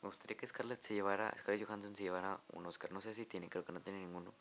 Me 0.01 0.09
gustaría 0.09 0.37
que 0.37 0.47
Scarlett 0.47 0.81
se 0.81 0.93
llevara, 0.93 1.33
Scarlett 1.37 1.65
Johansson 1.65 1.95
se 1.95 2.03
llevara 2.03 2.39
un 2.53 2.65
Oscar. 2.67 2.91
No 2.91 3.01
sé 3.01 3.13
si 3.13 3.25
tiene, 3.25 3.49
creo 3.49 3.65
que 3.65 3.71
no 3.71 3.81
tiene 3.81 3.99
ninguno. 3.99 4.33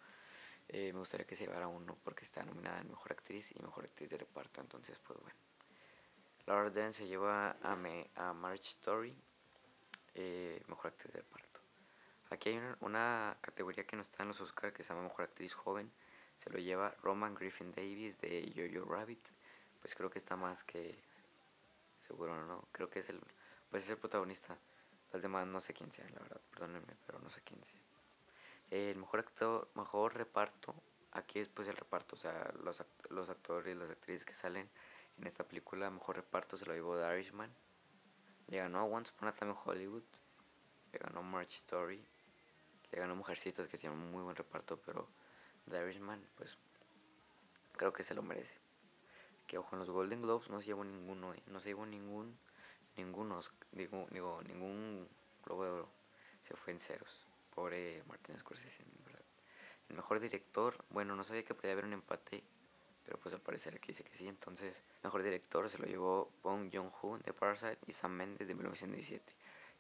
Eh, 0.69 0.93
me 0.93 0.99
gustaría 0.99 1.27
que 1.27 1.35
se 1.35 1.47
llevara 1.47 1.67
uno 1.67 1.97
porque 2.05 2.25
está 2.25 2.45
nominada 2.45 2.81
en 2.81 2.89
Mejor 2.89 3.13
Actriz 3.13 3.53
y 3.53 3.63
Mejor 3.63 3.85
Actriz 3.85 4.11
de 4.11 4.19
Reparto. 4.19 4.61
Entonces, 4.61 4.99
pues 4.99 5.19
bueno. 5.21 5.37
Laura 6.47 6.71
Dern 6.71 6.95
se 6.95 7.07
lleva 7.07 7.57
a, 7.63 7.75
me, 7.75 8.09
a 8.15 8.33
March 8.33 8.67
Story, 8.67 9.17
eh, 10.15 10.63
Mejor 10.69 10.89
Actriz 10.89 11.13
de 11.13 11.21
Reparto. 11.21 11.61
Aquí 12.31 12.51
hay 12.51 12.59
una, 12.59 12.77
una, 12.81 13.37
categoría 13.41 13.85
que 13.85 13.97
no 13.97 14.03
está 14.03 14.23
en 14.23 14.29
los 14.29 14.41
Oscars 14.41 14.75
que 14.75 14.83
se 14.83 14.91
llama 14.91 15.05
Mejor 15.05 15.25
Actriz 15.25 15.55
Joven. 15.55 15.91
Se 16.37 16.51
lo 16.51 16.59
lleva 16.59 16.95
Roman 17.03 17.35
Griffin 17.35 17.73
Davis 17.73 18.21
de 18.21 18.53
Jojo 18.55 18.93
Rabbit. 18.93 19.27
Pues 19.81 19.95
creo 19.95 20.11
que 20.11 20.19
está 20.19 20.37
más 20.37 20.63
que 20.65 20.99
seguro, 22.07 22.47
¿no? 22.47 22.69
Creo 22.73 22.89
que 22.89 23.01
es 23.01 23.09
el, 23.09 23.21
pues 23.71 23.85
es 23.85 23.91
el 23.91 23.99
protagonista. 23.99 24.57
Las 25.13 25.23
demás 25.23 25.47
no 25.47 25.61
sé 25.61 25.73
quién 25.73 25.91
sea, 25.93 26.09
la 26.11 26.21
verdad, 26.21 26.41
perdónenme, 26.51 26.97
pero 27.07 27.19
no 27.21 27.31
sé 27.31 27.41
quién 27.43 27.63
sea. 27.65 27.81
El 28.71 28.97
mejor 28.97 29.21
actor, 29.21 29.71
mejor 29.75 30.15
reparto 30.15 30.75
aquí 31.17 31.39
es 31.39 31.49
pues 31.49 31.69
el 31.69 31.77
reparto, 31.77 32.17
o 32.17 32.19
sea, 32.19 32.53
los, 32.63 32.83
los 33.11 33.31
actores 33.31 33.77
las 33.77 33.91
actrices 33.91 34.25
que 34.25 34.35
salen 34.35 34.69
en 35.19 35.27
esta 35.27 35.45
película, 35.45 35.91
mejor 35.91 36.17
reparto 36.17 36.57
se 36.57 36.67
lo 36.67 36.75
llevó 36.75 36.99
The 36.99 37.15
Irishman. 37.15 37.51
Le 38.49 38.59
ganó 38.59 38.85
Once 38.85 39.13
Upon 39.15 39.29
a 39.29 39.33
Time 39.33 39.55
Hollywood. 39.65 40.03
Le 40.93 40.99
ganó 40.99 41.23
March 41.23 41.53
Story. 41.53 42.05
Le 42.93 42.99
ganó 42.99 43.17
Mujercitas, 43.17 43.67
que 43.69 43.79
tiene 43.79 43.95
un 43.95 44.11
muy 44.11 44.23
buen 44.23 44.37
reparto, 44.37 44.79
pero 44.85 45.09
The 45.69 45.83
Irishman, 45.83 46.23
pues 46.37 46.57
creo 47.73 47.93
que 47.93 48.03
se 48.03 48.15
lo 48.15 48.23
merece. 48.23 48.55
Que 49.47 49.59
ojo, 49.59 49.75
en 49.75 49.81
los 49.81 49.91
Golden 49.91 50.23
Globes 50.23 50.51
no 50.51 50.61
se 50.61 50.67
llevó 50.67 50.85
ninguno, 50.85 51.35
eh, 51.35 51.43
no 51.47 51.61
se 51.61 51.69
llevó 51.69 51.87
ningún, 51.87 52.39
ninguno, 52.97 53.41
digo, 53.73 54.07
digo, 54.11 54.41
ningún 54.43 55.09
Globo 55.45 55.65
de 55.65 55.71
Oro. 55.71 55.89
Se 56.43 56.55
fue 56.55 56.73
en 56.73 56.81
ceros. 56.81 57.27
Pobre 57.55 58.03
Martínez 58.07 58.41
Scorsese, 58.41 58.85
El 59.89 59.97
mejor 59.97 60.21
director, 60.21 60.85
bueno, 60.91 61.17
no 61.17 61.25
sabía 61.25 61.45
que 61.45 61.55
podía 61.55 61.73
haber 61.73 61.87
un 61.87 61.95
empate 61.95 62.45
pero 63.07 63.19
pues 63.21 63.33
al 63.35 63.41
parecer 63.41 63.77
aquí 63.77 63.93
dice 63.93 64.03
que 64.03 64.15
sí. 64.17 64.27
Entonces, 64.27 64.83
mejor 65.05 65.23
director 65.23 65.71
se 65.71 65.79
lo 65.79 65.87
llevó 65.87 66.33
Bong 66.43 66.69
Joon-ho 66.73 67.19
de 67.19 67.33
Parasite 67.33 67.79
y 67.87 67.93
Sam 67.93 68.13
Mendes 68.13 68.49
de 68.49 68.55
1917, 68.55 69.33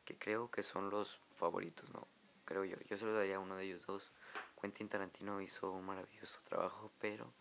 que 0.05 0.17
creo 0.17 0.49
que 0.49 0.63
son 0.63 0.91
los 0.91 1.21
favoritos, 1.35 1.91
¿no? 1.91 2.07
Creo 2.45 2.65
yo. 2.65 2.77
Yo 2.89 2.97
se 2.97 3.05
lo 3.05 3.13
daría 3.13 3.37
a 3.37 3.41
uno 3.41 3.57
de 3.57 3.65
ellos 3.65 3.85
dos. 3.85 4.13
Quentin 4.61 4.89
Tarantino 4.89 5.41
hizo 5.41 5.73
un 5.73 5.85
maravilloso 5.85 6.39
trabajo, 6.45 6.93
pero 7.01 7.33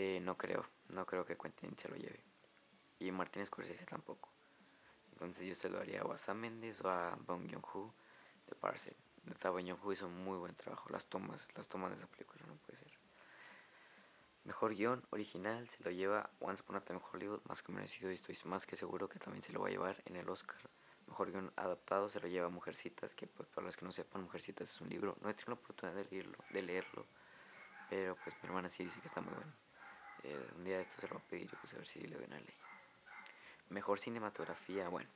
eh, 0.00 0.20
no 0.20 0.38
creo, 0.38 0.64
no 0.90 1.04
creo 1.04 1.24
que 1.24 1.36
Quentin 1.36 1.76
se 1.76 1.88
lo 1.88 1.96
lleve. 1.96 2.22
Y 3.00 3.10
Martin 3.10 3.44
Scorsese 3.44 3.84
tampoco. 3.84 4.28
Entonces 5.10 5.44
yo 5.44 5.56
se 5.56 5.68
lo 5.68 5.78
daría 5.78 6.02
a 6.02 6.16
Sam 6.16 6.38
Mendes 6.38 6.80
o 6.82 6.88
a 6.88 7.16
Bong 7.26 7.50
Joon-ho 7.50 7.92
de 8.46 8.54
Parasite. 8.54 8.96
Bong 9.24 9.66
Joon-ho 9.66 9.92
hizo 9.92 10.08
muy 10.08 10.38
buen 10.38 10.54
trabajo. 10.54 10.88
Las 10.90 11.06
tomas, 11.06 11.48
las 11.56 11.66
tomas 11.66 11.90
de 11.90 11.96
esa 11.96 12.06
película 12.06 12.44
no 12.46 12.54
puede 12.54 12.78
ser. 12.78 12.92
Mejor 14.44 14.76
guion 14.76 15.04
original 15.10 15.68
se 15.68 15.82
lo 15.82 15.90
lleva 15.90 16.30
Once 16.38 16.62
Upon 16.62 16.76
a 16.76 16.80
Time 16.80 17.00
Hollywood, 17.12 17.40
más 17.48 17.64
que 17.64 17.72
merecido 17.72 18.12
y 18.12 18.14
estoy 18.14 18.38
más 18.44 18.68
que 18.68 18.76
seguro 18.76 19.08
que 19.08 19.18
también 19.18 19.42
se 19.42 19.52
lo 19.52 19.62
va 19.62 19.66
a 19.66 19.70
llevar 19.72 20.00
en 20.06 20.14
el 20.14 20.28
Oscar. 20.28 20.60
Mejor 21.08 21.32
guion 21.32 21.52
adaptado 21.56 22.08
se 22.08 22.20
lo 22.20 22.28
lleva 22.28 22.48
Mujercitas, 22.48 23.16
que 23.16 23.26
pues 23.26 23.48
para 23.48 23.66
los 23.66 23.76
que 23.76 23.84
no 23.84 23.90
sepan, 23.90 24.22
Mujercitas 24.22 24.70
es 24.70 24.80
un 24.80 24.90
libro. 24.90 25.16
No 25.22 25.28
he 25.28 25.34
tenido 25.34 25.54
la 25.54 25.60
oportunidad 25.60 25.96
de 25.96 26.04
leerlo, 26.04 26.38
de 26.50 26.62
leerlo 26.62 27.04
pero 27.90 28.16
pues 28.22 28.36
mi 28.42 28.48
hermana 28.48 28.68
sí 28.68 28.84
dice 28.84 29.00
que 29.00 29.08
está 29.08 29.20
muy 29.20 29.32
bueno. 29.34 29.52
Eh, 30.24 30.50
un 30.56 30.64
día 30.64 30.80
esto 30.80 31.00
se 31.00 31.08
lo 31.08 31.14
va 31.14 31.20
a 31.20 31.28
pedir, 31.28 31.50
pues 31.60 31.74
a 31.74 31.76
ver 31.76 31.86
si 31.86 32.00
le 32.00 32.16
ven 32.16 32.32
a 32.32 32.38
leer. 32.38 32.54
Mejor 33.70 33.98
cinematografía, 33.98 34.88
bueno, 34.88 35.08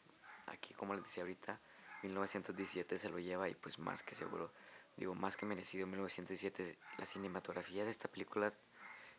aquí 0.46 0.74
como 0.74 0.94
les 0.94 1.04
decía 1.04 1.22
ahorita, 1.22 1.58
1917 2.02 2.98
se 2.98 3.08
lo 3.08 3.18
lleva 3.18 3.48
y 3.48 3.54
pues 3.54 3.78
más 3.78 4.02
que 4.02 4.14
seguro, 4.14 4.52
digo 4.96 5.14
más 5.14 5.36
que 5.36 5.46
merecido 5.46 5.86
1917, 5.86 6.76
la 6.98 7.06
cinematografía 7.06 7.84
de 7.84 7.90
esta 7.90 8.08
película 8.08 8.52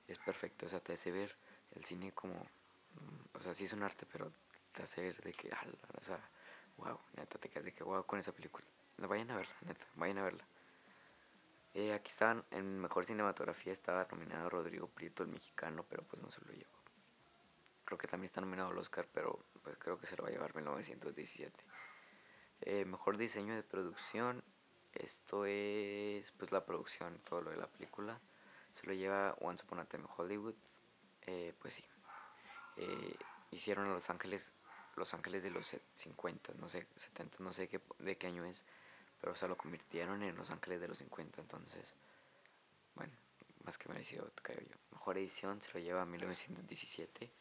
es 0.07 0.17
perfecto, 0.19 0.65
o 0.65 0.69
sea, 0.69 0.79
te 0.79 0.93
hace 0.93 1.11
ver 1.11 1.35
el 1.71 1.85
cine 1.85 2.11
como, 2.11 2.35
mm, 2.35 3.37
o 3.37 3.41
sea, 3.41 3.55
sí 3.55 3.65
es 3.65 3.73
un 3.73 3.83
arte, 3.83 4.05
pero 4.11 4.31
te 4.73 4.83
hace 4.83 5.01
ver 5.01 5.21
de 5.21 5.33
que, 5.33 5.49
o 5.99 6.03
sea, 6.03 6.19
wow, 6.77 6.99
neta, 7.15 7.37
te 7.39 7.49
quedas 7.49 7.65
de 7.65 7.73
que 7.73 7.83
wow 7.83 8.05
con 8.05 8.19
esa 8.19 8.31
película. 8.31 8.65
Vayan 8.97 9.31
a 9.31 9.37
verla, 9.37 9.55
neta, 9.61 9.85
vayan 9.95 10.19
a 10.19 10.23
verla. 10.23 10.45
Eh, 11.73 11.93
aquí 11.93 12.11
estaban, 12.11 12.43
en 12.51 12.79
Mejor 12.79 13.05
Cinematografía 13.05 13.73
estaba 13.73 14.07
nominado 14.11 14.49
Rodrigo 14.49 14.87
Prieto, 14.87 15.23
el 15.23 15.29
mexicano, 15.29 15.85
pero 15.89 16.03
pues 16.03 16.21
no 16.21 16.29
se 16.31 16.41
lo 16.45 16.51
llevó. 16.51 16.77
Creo 17.85 17.97
que 17.97 18.07
también 18.07 18.27
está 18.27 18.41
nominado 18.41 18.69
al 18.69 18.77
Oscar, 18.77 19.07
pero 19.11 19.45
pues 19.63 19.77
creo 19.77 19.99
que 19.99 20.07
se 20.07 20.15
lo 20.15 20.23
va 20.23 20.29
a 20.29 20.31
llevar 20.31 20.51
en 20.51 20.57
1917. 20.57 21.59
Eh, 22.61 22.85
mejor 22.85 23.17
diseño 23.17 23.55
de 23.55 23.63
producción, 23.63 24.43
esto 24.93 25.45
es 25.45 26.31
pues 26.33 26.51
la 26.51 26.65
producción, 26.65 27.19
todo 27.27 27.41
lo 27.41 27.51
de 27.51 27.57
la 27.57 27.67
película 27.67 28.21
se 28.73 28.87
lo 28.87 28.93
lleva 28.93 29.35
Once 29.39 29.63
Upon 29.63 29.79
a 29.79 29.85
Time 29.85 30.05
Hollywood, 30.17 30.55
eh, 31.21 31.53
pues 31.59 31.75
sí. 31.75 31.85
Eh, 32.77 33.15
hicieron 33.51 33.87
a 33.87 33.93
Los 33.93 34.09
Ángeles, 34.09 34.51
Los 34.95 35.13
Ángeles 35.13 35.43
de 35.43 35.51
los 35.51 35.75
50, 35.95 36.53
no 36.55 36.69
sé, 36.69 36.87
70, 36.95 37.37
no 37.39 37.53
sé 37.53 37.69
qué, 37.69 37.81
de 37.99 38.17
qué 38.17 38.27
año 38.27 38.45
es, 38.45 38.65
pero 39.23 39.35
se 39.35 39.47
lo 39.47 39.55
convirtieron 39.55 40.21
en 40.21 40.35
Los 40.35 40.49
Ángeles 40.49 40.81
de 40.81 40.89
los 40.89 40.97
50, 40.97 41.39
entonces, 41.39 41.93
bueno, 42.93 43.13
más 43.63 43.77
que 43.77 43.87
merecido, 43.87 44.29
creo 44.41 44.59
yo. 44.59 44.75
Mejor 44.91 45.17
edición 45.17 45.61
se 45.61 45.71
lo 45.71 45.79
lleva 45.79 46.05
1917, 46.05 47.31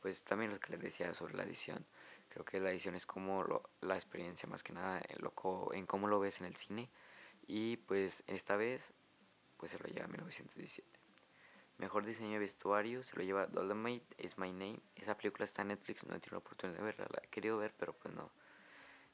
pues 0.00 0.22
también 0.22 0.52
lo 0.52 0.60
que 0.60 0.70
les 0.70 0.80
decía 0.80 1.12
sobre 1.14 1.34
la 1.34 1.42
edición, 1.42 1.84
creo 2.28 2.44
que 2.44 2.60
la 2.60 2.70
edición 2.70 2.94
es 2.94 3.06
como 3.06 3.60
la 3.80 3.96
experiencia 3.96 4.48
más 4.48 4.62
que 4.62 4.72
nada 4.72 5.02
en, 5.08 5.18
lo, 5.20 5.34
en 5.72 5.84
cómo 5.84 6.06
lo 6.06 6.20
ves 6.20 6.38
en 6.38 6.46
el 6.46 6.54
cine, 6.54 6.88
y 7.48 7.76
pues 7.78 8.22
esta 8.28 8.54
vez 8.54 8.92
pues 9.56 9.72
se 9.72 9.80
lo 9.80 9.86
lleva 9.86 10.06
1917. 10.06 10.88
Mejor 11.78 12.06
diseño 12.06 12.34
de 12.34 12.38
vestuario 12.38 13.02
se 13.02 13.16
lo 13.16 13.24
lleva 13.24 13.48
Dolomite 13.48 14.14
Is 14.24 14.38
My 14.38 14.52
Name. 14.52 14.78
Esa 14.94 15.16
película 15.16 15.44
está 15.44 15.62
en 15.62 15.68
Netflix, 15.68 16.06
no 16.06 16.14
he 16.14 16.20
tenido 16.20 16.36
la 16.36 16.38
oportunidad 16.38 16.78
de 16.78 16.84
verla, 16.84 17.06
la 17.10 17.20
he 17.24 17.28
querido 17.30 17.58
ver, 17.58 17.74
pero 17.76 17.94
pues 17.94 18.14
no. 18.14 18.30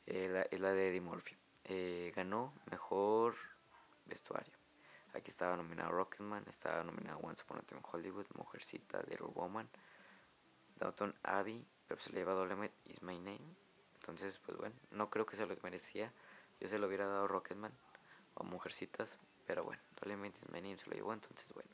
Eh, 0.04 0.47
es 0.50 0.61
la 0.61 0.75
de 0.75 0.90
Eddie 0.90 1.00
Murphy. 1.00 1.35
Eh, 1.65 2.12
ganó 2.15 2.53
mejor 2.71 3.35
vestuario. 4.07 4.53
Aquí 5.15 5.31
estaba 5.31 5.57
nominado 5.57 5.91
Rocketman, 5.91 6.45
estaba 6.49 6.85
nominado 6.85 7.19
Once 7.19 7.43
Upon 7.43 7.59
a 7.59 7.62
Time 7.62 7.81
in 7.81 7.87
Hollywood, 7.91 8.27
Mujercita, 8.35 9.03
Little 9.09 9.29
Woman, 9.35 9.69
Downton 10.77 11.15
Abbey, 11.23 11.67
pero 11.87 12.00
se 12.00 12.11
le 12.11 12.19
lleva 12.21 12.35
Dolomite 12.35 12.75
Is 12.85 13.03
My 13.03 13.19
Name. 13.19 13.57
Entonces, 14.00 14.38
pues 14.38 14.57
bueno, 14.57 14.75
no 14.91 15.11
creo 15.11 15.27
que 15.27 15.37
se 15.37 15.47
lo 15.47 15.57
merecía. 15.62 16.12
Yo 16.61 16.69
se 16.69 16.79
lo 16.79 16.87
hubiera 16.87 17.07
dado 17.07 17.29
Rocketman 17.29 17.73
o 18.35 18.45
Mujercitas, 18.45 19.19
pero 19.47 19.65
bueno, 19.65 19.83
Dolemite 20.00 20.41
My 20.53 20.61
Name 20.61 20.79
se 20.79 20.87
lo 20.87 20.97
llevó, 20.97 21.12
entonces 21.12 21.53
bueno. 21.53 21.71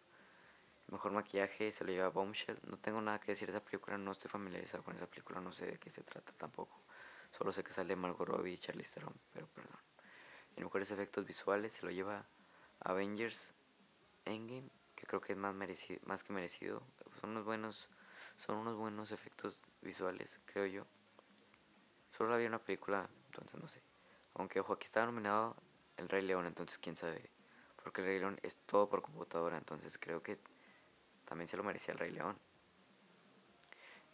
mejor 0.88 1.12
maquillaje 1.12 1.72
se 1.72 1.84
lo 1.84 1.90
lleva 1.90 2.08
Bombshell. 2.08 2.58
No 2.64 2.78
tengo 2.78 3.00
nada 3.00 3.18
que 3.20 3.32
decir 3.32 3.50
de 3.50 3.56
esa 3.56 3.64
película, 3.64 3.98
no 3.98 4.12
estoy 4.12 4.30
familiarizado 4.30 4.82
con 4.82 4.94
esa 4.94 5.06
película, 5.06 5.40
no 5.40 5.52
sé 5.52 5.66
de 5.66 5.78
qué 5.78 5.90
se 5.90 6.02
trata 6.02 6.32
tampoco. 6.32 6.80
Solo 7.36 7.52
sé 7.52 7.64
que 7.64 7.72
sale 7.72 7.96
Margot 7.96 8.26
Robbie 8.26 8.52
y 8.52 8.58
Charlize 8.58 8.94
Theron, 8.94 9.14
pero 9.32 9.46
perdón. 9.48 9.78
En 10.56 10.64
mejores 10.64 10.90
efectos 10.90 11.26
visuales 11.26 11.72
se 11.72 11.84
lo 11.84 11.90
lleva 11.90 12.26
Avengers 12.80 13.52
Endgame, 14.24 14.70
que 14.94 15.06
creo 15.06 15.20
que 15.20 15.32
es 15.32 15.38
más 15.38 15.54
merecido, 15.54 16.00
más 16.04 16.22
que 16.22 16.32
merecido. 16.32 16.82
Son 17.20 17.30
unos 17.30 17.44
buenos, 17.44 17.88
son 18.36 18.56
unos 18.58 18.76
buenos 18.76 19.10
efectos 19.10 19.60
visuales, 19.82 20.38
creo 20.44 20.66
yo. 20.66 20.86
Solo 22.16 22.34
había 22.34 22.48
una 22.48 22.60
película, 22.60 23.08
entonces 23.26 23.60
no 23.60 23.66
sé. 23.66 23.82
Aunque 24.34 24.60
ojo, 24.60 24.72
aquí 24.72 24.86
estaba 24.86 25.06
nominado 25.06 25.56
El 25.96 26.08
Rey 26.08 26.22
León, 26.22 26.46
entonces 26.46 26.78
quién 26.78 26.96
sabe 26.96 27.30
porque 27.84 28.00
el 28.00 28.06
Rey 28.06 28.18
León 28.18 28.40
es 28.42 28.56
todo 28.56 28.88
por 28.88 29.02
computadora, 29.02 29.58
entonces 29.58 29.98
creo 29.98 30.22
que 30.22 30.38
también 31.26 31.48
se 31.48 31.58
lo 31.58 31.62
merecía 31.62 31.92
el 31.92 32.00
Rey 32.00 32.10
León. 32.10 32.38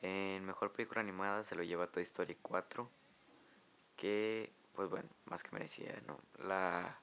En 0.03 0.45
mejor 0.45 0.73
película 0.73 1.01
animada 1.01 1.45
se 1.45 1.55
lo 1.55 1.63
lleva 1.63 1.87
Toy 1.87 2.03
Story 2.03 2.37
4, 2.43 2.91
que 4.01 4.51
pues 4.75 4.89
bueno, 4.89 5.11
más 5.27 5.43
que 5.43 5.51
merecía, 5.53 6.01
¿no? 6.07 6.19
La, 6.39 6.99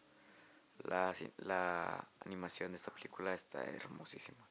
la, 0.83 1.13
la 1.37 2.07
animación 2.25 2.71
de 2.71 2.77
esta 2.77 2.91
película 2.91 3.35
está 3.35 3.63
hermosísima. 3.63 4.47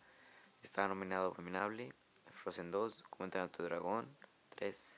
Está 0.62 0.86
nominado 0.86 1.26
Abominable, 1.26 1.92
Frozen 2.34 2.70
2, 2.70 3.02
Como 3.10 3.24
entrenar 3.24 3.48
tu 3.50 3.64
dragón, 3.64 4.16
3, 4.54 4.94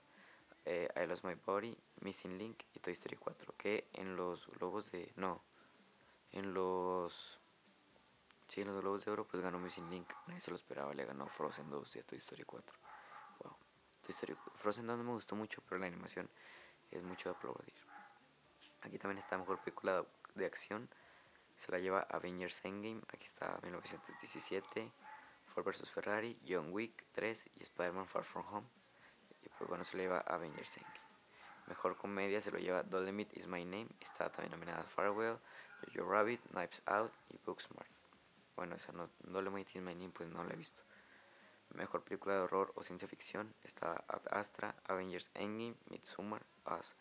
eh, 0.66 0.88
I 0.94 1.06
Lost 1.06 1.24
My 1.24 1.34
Body, 1.34 1.74
Missing 2.02 2.36
Link 2.36 2.64
y 2.74 2.80
Toy 2.80 2.92
Story 2.92 3.16
4, 3.16 3.54
que 3.56 3.88
en 3.94 4.14
los 4.14 4.46
globos 4.48 4.92
de... 4.92 5.10
no, 5.16 5.42
en 6.32 6.52
los. 6.52 7.40
Sí, 8.48 8.60
en 8.62 8.68
los 8.68 8.80
Globos 8.80 9.04
de 9.04 9.10
Oro, 9.10 9.26
pues 9.26 9.42
ganó 9.42 9.58
Missing 9.58 9.90
Link. 9.90 10.10
Nadie 10.26 10.40
se 10.40 10.50
lo 10.50 10.56
esperaba, 10.56 10.92
le 10.94 11.04
ganó 11.04 11.28
Frozen 11.28 11.68
2 11.68 11.96
y 11.96 11.98
a 11.98 12.02
Toy 12.02 12.18
Story 12.18 12.44
4. 12.44 12.76
Wow. 13.40 13.56
Toy 14.02 14.14
Story, 14.14 14.36
Frozen 14.56 14.86
2 14.86 14.98
no 14.98 15.04
me 15.04 15.12
gustó 15.12 15.34
mucho, 15.36 15.62
pero 15.66 15.78
la 15.78 15.86
animación 15.86 16.30
es 16.90 17.02
mucho 17.02 17.28
de 17.28 17.36
aplaudir. 17.36 17.74
Aquí 18.82 18.98
también 18.98 19.18
está 19.18 19.36
mejor 19.36 19.58
película 19.58 20.04
de 20.34 20.46
acción. 20.46 20.88
Se 21.58 21.72
la 21.72 21.78
lleva 21.78 22.06
Avengers 22.10 22.64
Endgame. 22.64 23.02
Aquí 23.12 23.24
está 23.24 23.58
1917. 23.62 24.92
Ford 25.46 25.64
vs 25.64 25.90
Ferrari, 25.90 26.38
John 26.46 26.72
Wick 26.72 27.04
3 27.12 27.50
y 27.56 27.62
Spider-Man 27.64 28.06
Far 28.06 28.24
From 28.24 28.46
Home. 28.52 28.66
Y 29.42 29.48
pues 29.50 29.68
bueno, 29.68 29.84
se 29.84 29.96
la 29.96 30.04
lleva 30.04 30.20
Avengers 30.20 30.76
Endgame. 30.76 31.08
Mejor 31.66 31.96
comedia 31.96 32.40
se 32.40 32.50
lo 32.50 32.58
lleva 32.58 32.82
Dolemite 32.82 33.38
Is 33.38 33.46
My 33.46 33.64
Name. 33.64 33.88
Está 34.00 34.30
también 34.30 34.52
nominada 34.52 34.84
Farewell, 34.84 35.38
Jojo 35.94 36.10
Rabbit, 36.10 36.40
Knives 36.52 36.82
Out 36.86 37.12
y 37.30 37.38
Booksmart. 37.44 37.90
Bueno, 38.56 38.76
esa 38.76 38.92
no, 38.92 39.10
Dolemite 39.20 39.72
Is 39.74 39.84
My 39.84 39.94
Name 39.94 40.10
pues 40.10 40.28
no 40.30 40.42
la 40.44 40.54
he 40.54 40.56
visto. 40.56 40.82
Mejor 41.74 42.02
película 42.02 42.34
de 42.34 42.40
horror 42.40 42.72
o 42.74 42.82
ciencia 42.82 43.08
ficción 43.08 43.54
está 43.62 44.04
Astra, 44.30 44.74
Avengers 44.84 45.30
Endgame, 45.34 45.76
Midsommar, 45.90 46.42
Us. 46.66 46.94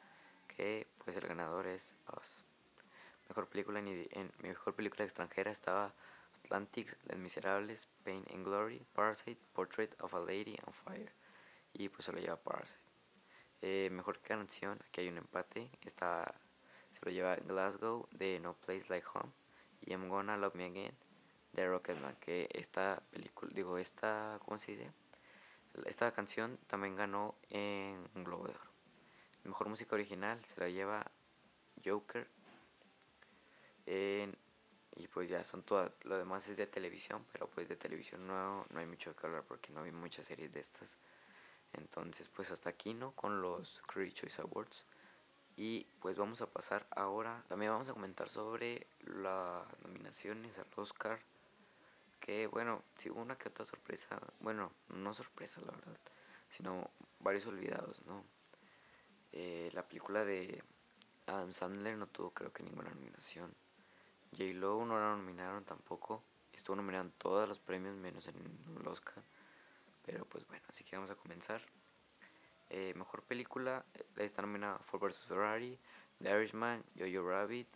Que 0.48 0.88
pues 1.04 1.16
el 1.18 1.28
ganador 1.28 1.68
es 1.68 1.96
Us. 2.18 2.44
Mejor 3.30 3.48
película 3.48 3.80
en, 3.80 4.32
mejor 4.40 4.74
película 4.76 5.04
extranjera 5.04 5.52
estaba 5.52 5.94
Atlantic, 6.44 6.98
Les 7.06 7.18
Miserables, 7.18 7.88
Pain 8.04 8.24
and 8.34 8.46
Glory, 8.46 8.86
Parasite, 8.94 9.40
Portrait 9.54 9.94
of 10.02 10.14
a 10.14 10.20
Lady 10.20 10.58
on 10.66 10.74
Fire. 10.74 11.12
Y 11.74 11.90
pues 11.90 12.06
se 12.06 12.12
lo 12.12 12.20
lleva 12.20 12.38
Parasite. 12.38 12.80
Eh, 13.62 13.90
mejor 13.92 14.20
canción, 14.20 14.80
aquí 14.88 15.02
hay 15.02 15.10
un 15.10 15.18
empate. 15.18 15.70
Está, 15.82 16.34
se 16.92 17.00
lo 17.04 17.12
lleva 17.12 17.36
Glasgow 17.36 18.08
de 18.12 18.40
No 18.40 18.54
Place 18.54 18.86
Like 18.90 19.08
Home 19.14 19.32
y 19.82 19.92
I'm 19.92 20.10
Gonna 20.10 20.38
Love 20.38 20.56
Me 20.56 20.66
Again 20.66 21.07
de 21.54 21.68
Rocketman, 21.68 22.16
que 22.18 22.50
esta 22.54 23.01
película, 23.12 23.51
digo, 23.54 23.77
esta, 23.77 24.39
¿cómo 24.46 24.58
se 24.58 24.74
dice? 24.74 24.92
Esta 25.86 26.12
canción 26.12 26.58
también 26.68 26.96
ganó 26.96 27.36
en 27.50 28.10
un 28.16 28.24
Globo 28.24 28.46
de 28.48 28.54
Oro. 28.54 28.72
mejor 29.44 29.70
música 29.70 29.96
original 29.96 30.44
se 30.46 30.60
la 30.60 30.70
lleva 30.70 31.06
Joker. 31.86 32.27
y 33.86 35.08
pues 35.10 35.30
ya 35.30 35.44
son 35.44 35.63
todas, 35.63 35.92
lo 36.04 36.18
demás 36.18 36.48
es 36.48 36.58
de 36.58 36.68
televisión, 36.68 37.25
pero 37.32 37.48
pues 37.48 37.68
de 37.70 37.75
televisión 37.75 38.27
no, 38.27 38.66
no 38.70 38.80
hay 38.80 38.86
mucho 38.86 39.16
que 39.16 39.27
hablar 39.27 39.44
porque 39.44 39.72
no 39.72 39.84
hay 39.84 39.92
muchas 39.92 40.25
series 40.25 40.51
de 40.51 40.62
estas. 40.62 40.89
Entonces 41.74 42.27
pues 42.30 42.51
hasta 42.51 42.70
aquí, 42.70 42.94
¿no? 42.94 43.12
Con 43.12 43.42
los 43.42 43.82
Critics 43.88 44.22
Choice 44.22 44.42
Awards. 44.42 44.86
Y 45.56 45.86
pues 46.00 46.18
vamos 46.18 46.42
a 46.42 46.51
pasar 46.51 46.86
ahora, 46.92 47.44
también 47.48 47.72
vamos 47.72 47.89
a 47.89 47.94
comentar 47.94 48.30
sobre 48.30 48.86
las 49.00 49.66
nominaciones 49.82 50.58
al 50.60 50.68
Oscar. 50.75 51.20
Que 52.28 52.46
bueno, 52.48 52.84
si 52.98 53.10
hubo 53.10 53.22
una 53.22 53.38
que 53.38 53.48
otra 53.48 53.64
sorpresa, 53.64 54.20
bueno, 54.42 54.74
no 54.90 55.14
sorpresa 55.14 55.62
la 55.62 55.72
verdad, 55.72 55.98
sino 56.50 56.92
varios 57.22 57.46
olvidados, 57.46 58.06
¿no? 58.06 58.22
Eh, 59.32 59.70
la 59.72 59.88
película 59.88 60.26
de 60.26 60.62
Adam 61.26 61.54
Sandler 61.54 61.96
no 61.96 62.08
tuvo 62.08 62.32
creo 62.32 62.52
que 62.52 62.64
ninguna 62.64 62.90
nominación. 62.90 63.56
J. 64.32 64.44
Lo 64.56 64.86
no 64.86 65.00
la 65.00 65.16
nominaron 65.16 65.64
tampoco. 65.64 66.22
Estuvo 66.52 66.76
nominado 66.76 67.06
en 67.06 67.12
todos 67.12 67.48
los 67.48 67.60
premios 67.60 67.96
menos 67.96 68.28
en 68.28 68.36
el 68.78 68.88
Oscar. 68.90 69.24
Pero 70.06 70.26
pues 70.26 70.46
bueno, 70.48 70.66
así 70.68 70.84
que 70.84 70.98
vamos 70.98 71.12
a 71.12 71.16
comenzar. 71.16 71.62
Eh, 72.70 72.92
mejor 72.98 73.24
película 73.24 73.86
eh, 73.94 74.06
está 74.18 74.42
nominada 74.42 74.80
Ford 74.80 75.02
vs 75.02 75.24
Ferrari, 75.30 75.80
The 76.22 76.30
Irishman, 76.30 76.84
Jojo 77.00 77.26
Rabbit, 77.26 77.70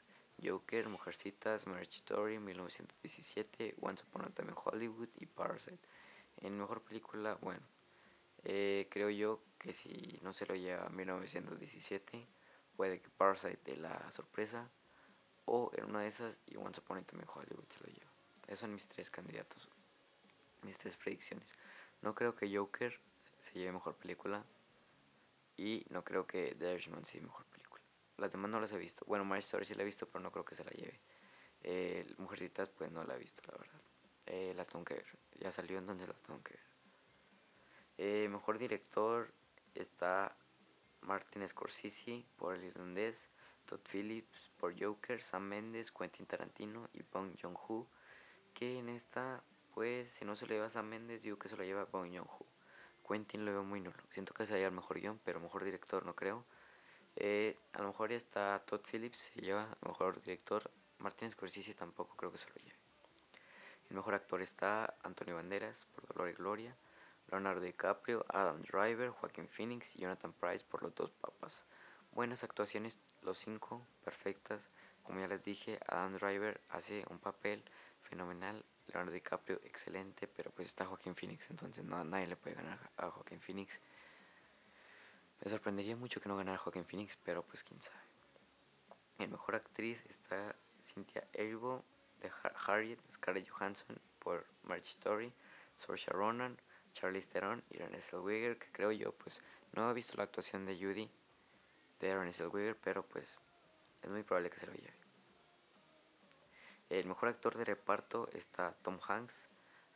Joker, 0.43 0.89
Mujercitas, 0.89 1.67
Marriage 1.67 1.97
Story, 1.97 2.39
1917, 2.39 3.75
Once 3.81 4.03
Upon 4.03 4.25
a 4.25 4.29
Time 4.29 4.49
in 4.49 4.55
Hollywood 4.63 5.09
y 5.19 5.25
Parasite. 5.25 5.79
En 6.37 6.57
mejor 6.57 6.81
película, 6.81 7.37
bueno, 7.41 7.61
eh, 8.43 8.87
creo 8.89 9.09
yo 9.09 9.41
que 9.59 9.73
si 9.73 10.19
no 10.23 10.33
se 10.33 10.45
lo 10.45 10.55
lleva 10.55 10.89
1917, 10.89 12.27
puede 12.75 13.01
que 13.01 13.09
Parasite 13.09 13.59
dé 13.63 13.77
la 13.77 14.11
sorpresa 14.11 14.69
o 15.45 15.71
en 15.75 15.85
una 15.85 16.01
de 16.01 16.07
esas 16.07 16.35
y 16.47 16.57
Once 16.57 16.79
Upon 16.81 16.97
a 16.97 17.01
Time 17.03 17.23
in 17.23 17.29
Hollywood 17.33 17.67
se 17.69 17.79
lo 17.79 17.93
lleva. 17.93 18.11
Esos 18.47 18.59
son 18.59 18.73
mis 18.73 18.87
tres 18.87 19.09
candidatos, 19.09 19.69
mis 20.63 20.77
tres 20.77 20.97
predicciones. 20.97 21.53
No 22.01 22.13
creo 22.13 22.35
que 22.35 22.55
Joker 22.55 22.99
se 23.39 23.59
lleve 23.59 23.73
mejor 23.73 23.95
película, 23.95 24.43
y 25.61 25.85
no 25.89 26.03
creo 26.03 26.25
que 26.25 26.55
The 26.57 26.73
Irishman 26.73 27.05
sea 27.05 27.21
mejor. 27.21 27.45
Las 28.21 28.31
demás 28.31 28.51
no 28.51 28.59
las 28.59 28.71
he 28.71 28.77
visto. 28.77 29.03
Bueno, 29.07 29.25
My 29.25 29.39
Story 29.39 29.65
sí 29.65 29.73
la 29.73 29.81
he 29.81 29.85
visto, 29.85 30.05
pero 30.05 30.19
no 30.19 30.31
creo 30.31 30.45
que 30.45 30.55
se 30.55 30.63
la 30.63 30.69
lleve. 30.69 30.99
Eh, 31.63 32.05
Mujercitas, 32.19 32.69
pues 32.69 32.91
no 32.91 33.03
la 33.03 33.15
he 33.15 33.17
visto, 33.17 33.41
la 33.47 33.57
verdad. 33.57 33.81
Eh, 34.27 34.53
la 34.55 34.63
tengo 34.63 34.85
que 34.85 34.93
ver. 34.93 35.05
Ya 35.39 35.51
salió, 35.51 35.79
entonces 35.79 36.07
la 36.07 36.13
tengo 36.13 36.39
que 36.43 36.53
ver. 36.53 36.63
Eh, 37.97 38.29
mejor 38.29 38.59
director 38.59 39.33
está 39.73 40.37
Martin 41.01 41.49
Scorsese 41.49 42.23
por 42.37 42.53
El 42.53 42.65
Irlandés, 42.65 43.27
Todd 43.65 43.81
Phillips 43.91 44.51
por 44.57 44.79
Joker, 44.79 45.19
Sam 45.19 45.41
Mendes, 45.41 45.91
Quentin 45.91 46.27
Tarantino 46.27 46.89
y 46.93 47.01
Bong 47.01 47.35
Joon-ho. 47.41 47.87
Que 48.53 48.77
en 48.77 48.89
esta, 48.89 49.43
pues, 49.73 50.11
si 50.11 50.25
no 50.25 50.35
se 50.35 50.45
lo 50.45 50.53
lleva 50.53 50.69
Sam 50.69 50.89
Mendes, 50.89 51.23
digo 51.23 51.39
que 51.39 51.49
se 51.49 51.57
lo 51.57 51.63
lleva 51.63 51.85
Bong 51.85 52.15
Joon-ho. 52.15 52.45
Quentin 53.07 53.45
lo 53.45 53.51
veo 53.51 53.63
muy 53.63 53.81
nulo. 53.81 54.03
Siento 54.11 54.35
que 54.35 54.45
sería 54.45 54.67
el 54.67 54.73
mejor 54.73 54.99
guion, 54.99 55.19
pero 55.25 55.39
mejor 55.39 55.63
director 55.63 56.05
no 56.05 56.15
creo. 56.15 56.45
Eh, 57.15 57.57
a 57.73 57.81
lo 57.81 57.89
mejor 57.89 58.11
está 58.11 58.61
Todd 58.65 58.81
Phillips, 58.89 59.31
se 59.33 59.41
lleva 59.41 59.77
mejor 59.85 60.21
director. 60.21 60.69
Martin 60.99 61.29
Scorsese 61.29 61.73
tampoco 61.73 62.15
creo 62.15 62.31
que 62.31 62.37
se 62.37 62.49
lo 62.49 62.55
lleve. 62.55 62.79
El 63.89 63.95
mejor 63.95 64.13
actor 64.13 64.41
está 64.41 64.95
Antonio 65.03 65.35
Banderas 65.35 65.85
por 65.93 66.07
Dolor 66.07 66.29
y 66.29 66.33
Gloria, 66.33 66.75
Leonardo 67.29 67.61
DiCaprio, 67.61 68.25
Adam 68.29 68.61
Driver, 68.61 69.09
Joaquin 69.09 69.47
Phoenix 69.47 69.95
y 69.95 69.99
Jonathan 69.99 70.33
Price 70.33 70.63
por 70.63 70.83
Los 70.83 70.95
Dos 70.95 71.11
Papas. 71.11 71.63
Buenas 72.13 72.43
actuaciones, 72.43 72.99
los 73.21 73.37
cinco, 73.37 73.85
perfectas. 74.03 74.61
Como 75.03 75.19
ya 75.19 75.27
les 75.27 75.43
dije, 75.43 75.79
Adam 75.87 76.17
Driver 76.17 76.61
hace 76.69 77.05
un 77.09 77.19
papel 77.19 77.63
fenomenal 78.01 78.63
Leonardo 78.87 79.11
DiCaprio, 79.11 79.59
excelente, 79.63 80.27
pero 80.27 80.51
pues 80.51 80.67
está 80.67 80.85
Joaquín 80.85 81.15
Phoenix, 81.15 81.49
entonces 81.49 81.83
no, 81.83 82.03
nadie 82.03 82.27
le 82.27 82.35
puede 82.35 82.55
ganar 82.55 82.79
a 82.97 83.09
Joaquín 83.09 83.39
Phoenix. 83.39 83.79
Me 85.43 85.49
sorprendería 85.49 85.95
mucho 85.95 86.21
que 86.21 86.29
no 86.29 86.37
ganara 86.37 86.59
Joaquín 86.59 86.85
Phoenix, 86.85 87.17
pero 87.23 87.43
pues 87.43 87.63
quién 87.63 87.81
sabe. 87.81 87.97
El 89.17 89.29
mejor 89.29 89.55
actriz 89.55 90.03
está 90.07 90.55
Cynthia 90.79 91.27
Erivo 91.33 91.83
de 92.21 92.31
Harriet, 92.67 92.99
Scarlett 93.11 93.49
Johansson 93.49 93.99
por 94.19 94.45
March 94.63 94.85
Story, 94.85 95.33
Saoirse 95.77 96.11
Ronan, 96.11 96.59
Charlize 96.93 97.27
Theron 97.27 97.63
y 97.71 97.77
Renée 97.77 98.01
Zellweger, 98.01 98.59
que 98.59 98.71
creo 98.71 98.91
yo 98.91 99.13
pues 99.13 99.41
no 99.73 99.89
he 99.89 99.93
visto 99.93 100.15
la 100.17 100.23
actuación 100.23 100.65
de 100.65 100.75
Judy 100.75 101.09
de 101.99 102.15
Renée 102.15 102.33
Zellweger, 102.33 102.75
pero 102.75 103.03
pues 103.03 103.37
es 104.03 104.09
muy 104.09 104.23
probable 104.23 104.51
que 104.51 104.59
se 104.59 104.67
lo 104.67 104.73
lleve. 104.73 104.93
El 106.89 107.07
mejor 107.07 107.29
actor 107.29 107.57
de 107.57 107.65
reparto 107.65 108.29
está 108.33 108.73
Tom 108.83 108.99
Hanks, 109.07 109.47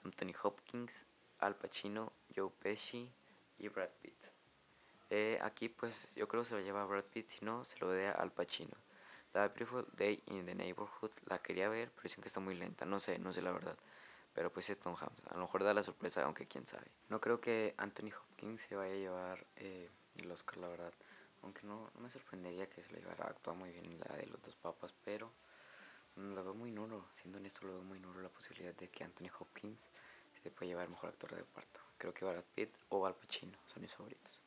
Anthony 0.03 0.33
Hopkins, 0.41 1.05
Al 1.39 1.55
Pacino, 1.55 2.13
Joe 2.35 2.49
Pesci 2.49 3.11
y 3.59 3.67
Brad 3.67 3.89
Pitt. 4.01 4.34
Eh, 5.09 5.39
aquí 5.41 5.69
pues 5.69 6.09
yo 6.15 6.27
creo 6.27 6.43
que 6.43 6.49
se 6.49 6.55
lo 6.55 6.61
lleva 6.61 6.85
Brad 6.85 7.03
Pitt, 7.05 7.27
si 7.27 7.45
no 7.45 7.63
se 7.65 7.77
lo 7.79 7.89
dé 7.89 8.07
a 8.07 8.11
Al 8.11 8.31
Pacino. 8.31 8.75
La 9.33 9.47
Beautiful 9.49 9.85
Day 9.97 10.23
in 10.27 10.45
the 10.45 10.55
Neighborhood 10.55 11.11
la 11.25 11.39
quería 11.39 11.69
ver, 11.69 11.91
pero 11.91 12.03
dicen 12.03 12.21
que 12.21 12.29
está 12.29 12.39
muy 12.39 12.55
lenta, 12.55 12.85
no 12.85 12.99
sé, 12.99 13.19
no 13.19 13.33
sé 13.33 13.41
la 13.41 13.51
verdad. 13.51 13.77
Pero 14.33 14.51
pues 14.51 14.69
es 14.69 14.79
Tom 14.79 14.95
Hanks, 14.99 15.27
a 15.27 15.35
lo 15.35 15.41
mejor 15.41 15.63
da 15.63 15.73
la 15.73 15.83
sorpresa, 15.83 16.23
aunque 16.23 16.47
quién 16.47 16.65
sabe. 16.65 16.87
No 17.09 17.21
creo 17.21 17.39
que 17.39 17.73
Anthony 17.77 18.11
Hopkins 18.17 18.61
se 18.61 18.75
vaya 18.75 18.93
a 18.93 18.97
llevar 18.97 19.45
eh, 19.57 19.89
el 20.17 20.31
Oscar, 20.31 20.57
la 20.57 20.67
verdad. 20.67 20.93
Aunque 21.41 21.65
no, 21.67 21.91
no 21.93 22.01
me 22.01 22.09
sorprendería 22.09 22.67
que 22.69 22.81
se 22.81 22.91
lo 22.91 22.99
llevara, 22.99 23.25
actúa 23.25 23.53
muy 23.53 23.71
bien 23.71 23.85
en 23.85 23.99
la 23.99 24.15
de 24.15 24.25
los 24.27 24.41
dos 24.41 24.55
papas, 24.55 24.93
pero 25.03 25.31
lo 26.15 26.43
veo 26.43 26.53
muy 26.53 26.71
nulo, 26.71 27.05
siendo 27.13 27.37
honesto, 27.37 27.67
lo 27.67 27.73
veo 27.73 27.83
muy 27.83 27.99
nulo 27.99 28.21
la 28.21 28.29
posibilidad 28.29 28.73
de 28.73 28.89
que 28.89 29.03
Anthony 29.03 29.29
Hopkins 29.39 29.85
se 30.41 30.49
pueda 30.49 30.69
llevar 30.69 30.87
mejor 30.89 31.09
actor 31.09 31.31
de 31.31 31.37
reparto. 31.37 31.81
Creo 31.97 32.13
que 32.13 32.25
Brad 32.25 32.43
Pitt 32.55 32.73
o 32.89 33.05
Al 33.05 33.15
Pacino 33.15 33.57
son 33.67 33.81
mis 33.81 33.93
favoritos. 33.93 34.44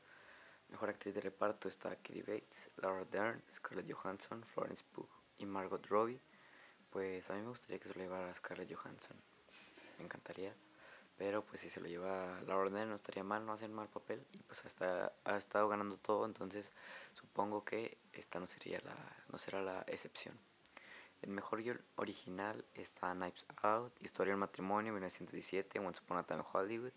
Mejor 0.71 0.91
actriz 0.91 1.15
de 1.15 1.21
reparto 1.21 1.69
está 1.69 1.97
Katie 1.97 2.23
Bates, 2.23 2.71
Laura 2.77 3.05
Dern, 3.05 3.43
Scarlett 3.55 3.91
Johansson, 3.91 4.45
Florence 4.45 4.85
Pugh 4.93 5.09
y 5.39 5.47
Margot 5.47 5.85
Robbie. 5.87 6.21
Pues 6.91 7.29
a 7.31 7.35
mí 7.35 7.43
me 7.43 7.49
gustaría 7.49 7.79
que 7.79 7.89
se 7.89 7.95
lo 7.95 8.01
llevara 8.01 8.35
Scarlett 8.35 8.75
Johansson. 8.75 9.17
Me 9.99 10.05
encantaría. 10.05 10.55
Pero 11.17 11.43
pues 11.45 11.61
si 11.63 11.71
se 11.71 11.81
lo 11.81 11.89
lleva 11.89 12.41
Laura 12.47 12.71
Dern 12.71 12.91
no 12.91 12.95
estaría 12.95 13.25
mal, 13.25 13.45
no 13.45 13.53
hacen 13.53 13.73
mal 13.73 13.89
papel. 13.89 14.25
Y 14.33 14.39
pues 14.39 14.65
hasta 14.65 15.13
ha 15.25 15.37
estado 15.37 15.69
ganando 15.69 15.97
todo, 15.97 16.27
entonces 16.27 16.71
supongo 17.15 17.65
que 17.65 17.99
esta 18.13 18.39
no 18.39 18.47
sería 18.47 18.81
la, 18.81 18.97
no 19.33 19.39
será 19.39 19.61
la 19.63 19.83
excepción. 19.89 20.39
El 21.23 21.31
mejor 21.31 21.63
guion 21.63 21.81
original 21.97 22.65
está 22.75 23.13
Knives 23.13 23.45
Out, 23.63 23.93
Historia 24.01 24.33
del 24.33 24.39
Matrimonio, 24.39 24.93
1917, 24.93 25.81
Once 25.81 26.01
Upon 26.01 26.19
a 26.19 26.23
Time 26.23 26.45
Hollywood 26.53 26.93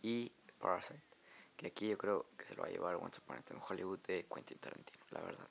y 0.00 0.30
Parasite. 0.58 1.13
Que 1.56 1.68
aquí 1.68 1.88
yo 1.88 1.96
creo 1.98 2.26
que 2.36 2.46
se 2.46 2.54
lo 2.54 2.62
va 2.62 2.68
a 2.68 2.72
llevar 2.72 2.96
Once 2.96 3.20
Upon 3.20 3.38
a 3.38 3.42
Time 3.42 3.60
Hollywood 3.68 4.00
de 4.00 4.26
Quentin 4.32 4.58
Tarantino, 4.58 5.04
la 5.10 5.20
verdad. 5.22 5.48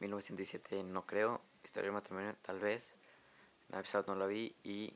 1917 0.00 0.82
no 0.82 1.06
creo, 1.06 1.40
Historia 1.64 1.86
del 1.86 1.94
Matrimonio 1.94 2.36
tal 2.42 2.58
vez, 2.58 2.94
Knives 3.68 3.94
Out 3.94 4.06
no 4.08 4.14
la 4.14 4.26
vi 4.26 4.54
y 4.62 4.94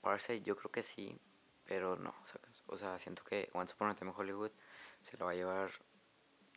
Parasite 0.00 0.42
yo 0.42 0.56
creo 0.56 0.70
que 0.70 0.82
sí, 0.82 1.18
pero 1.64 1.96
no. 1.96 2.14
O 2.66 2.76
sea, 2.76 2.98
siento 2.98 3.24
que 3.24 3.48
Once 3.52 3.74
Upon 3.74 3.88
a 3.88 3.94
Time 3.94 4.12
Hollywood 4.16 4.50
se 5.02 5.16
lo 5.16 5.26
va 5.26 5.32
a 5.32 5.34
llevar, 5.34 5.70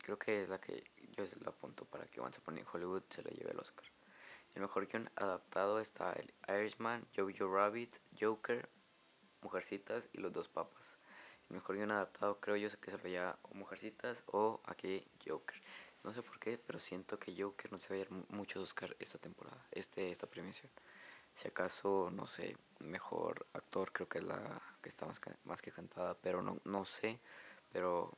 creo 0.02 0.18
que 0.18 0.42
es 0.42 0.48
la 0.48 0.60
que 0.60 0.84
yo 1.16 1.24
la 1.40 1.50
apunto 1.50 1.84
para 1.84 2.06
que 2.06 2.20
Once 2.20 2.38
Upon 2.40 2.58
a 2.58 2.64
Hollywood 2.70 3.02
se 3.10 3.22
lo 3.22 3.30
lleve 3.30 3.52
el 3.52 3.58
Oscar. 3.58 3.84
El 4.54 4.62
mejor 4.62 4.86
guion 4.86 5.10
adaptado 5.16 5.80
está 5.80 6.12
el 6.14 6.32
Irishman, 6.48 7.06
Jojo 7.14 7.52
Rabbit, 7.52 7.94
Joker, 8.18 8.68
Mujercitas 9.42 10.08
y 10.12 10.18
Los 10.18 10.32
Dos 10.32 10.48
Papas. 10.48 10.85
Mejor 11.48 11.76
guion 11.76 11.92
adaptado 11.92 12.40
creo 12.40 12.56
yo 12.56 12.68
que 12.80 12.90
se 12.90 12.98
lo 12.98 13.04
lleva 13.04 13.38
o 13.42 13.54
Mujercitas 13.54 14.22
o 14.26 14.60
aquí 14.66 15.06
Joker. 15.24 15.60
No 16.02 16.12
sé 16.12 16.22
por 16.22 16.38
qué, 16.38 16.58
pero 16.58 16.78
siento 16.78 17.18
que 17.18 17.34
Joker 17.40 17.72
no 17.72 17.78
se 17.78 17.88
va 17.88 17.94
a 17.94 18.04
llevar 18.04 18.24
muchos 18.28 18.62
Oscar 18.62 18.96
esta 18.98 19.18
temporada, 19.18 19.64
este, 19.72 20.10
esta 20.10 20.26
premiación. 20.26 20.70
Si 21.36 21.48
acaso, 21.48 22.10
no 22.12 22.26
sé, 22.26 22.56
mejor 22.78 23.46
actor 23.52 23.92
creo 23.92 24.08
que 24.08 24.18
es 24.18 24.24
la 24.24 24.62
que 24.82 24.88
está 24.88 25.06
más 25.06 25.20
que, 25.20 25.32
más 25.44 25.60
que 25.60 25.70
cantada, 25.70 26.14
pero 26.14 26.42
no, 26.42 26.58
no 26.64 26.84
sé. 26.84 27.20
Pero 27.72 28.12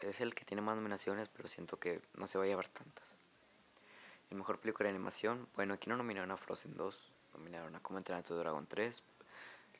es 0.00 0.20
el 0.20 0.34
que 0.34 0.44
tiene 0.44 0.60
más 0.60 0.76
nominaciones, 0.76 1.28
pero 1.28 1.48
siento 1.48 1.78
que 1.78 2.02
no 2.14 2.26
se 2.26 2.38
va 2.38 2.44
a 2.44 2.46
llevar 2.46 2.68
tantas. 2.68 3.04
El 4.30 4.36
mejor 4.36 4.60
película 4.60 4.88
de 4.88 4.94
animación, 4.94 5.48
bueno, 5.54 5.74
aquí 5.74 5.88
no 5.88 5.96
nominaron 5.96 6.30
a 6.30 6.36
Frozen 6.36 6.76
2, 6.76 7.12
nominaron 7.34 7.74
a 7.74 7.80
Cómo 7.80 7.98
entrenar 7.98 8.24
a 8.24 8.26
tu 8.26 8.34
Dragon 8.34 8.66
3, 8.66 9.02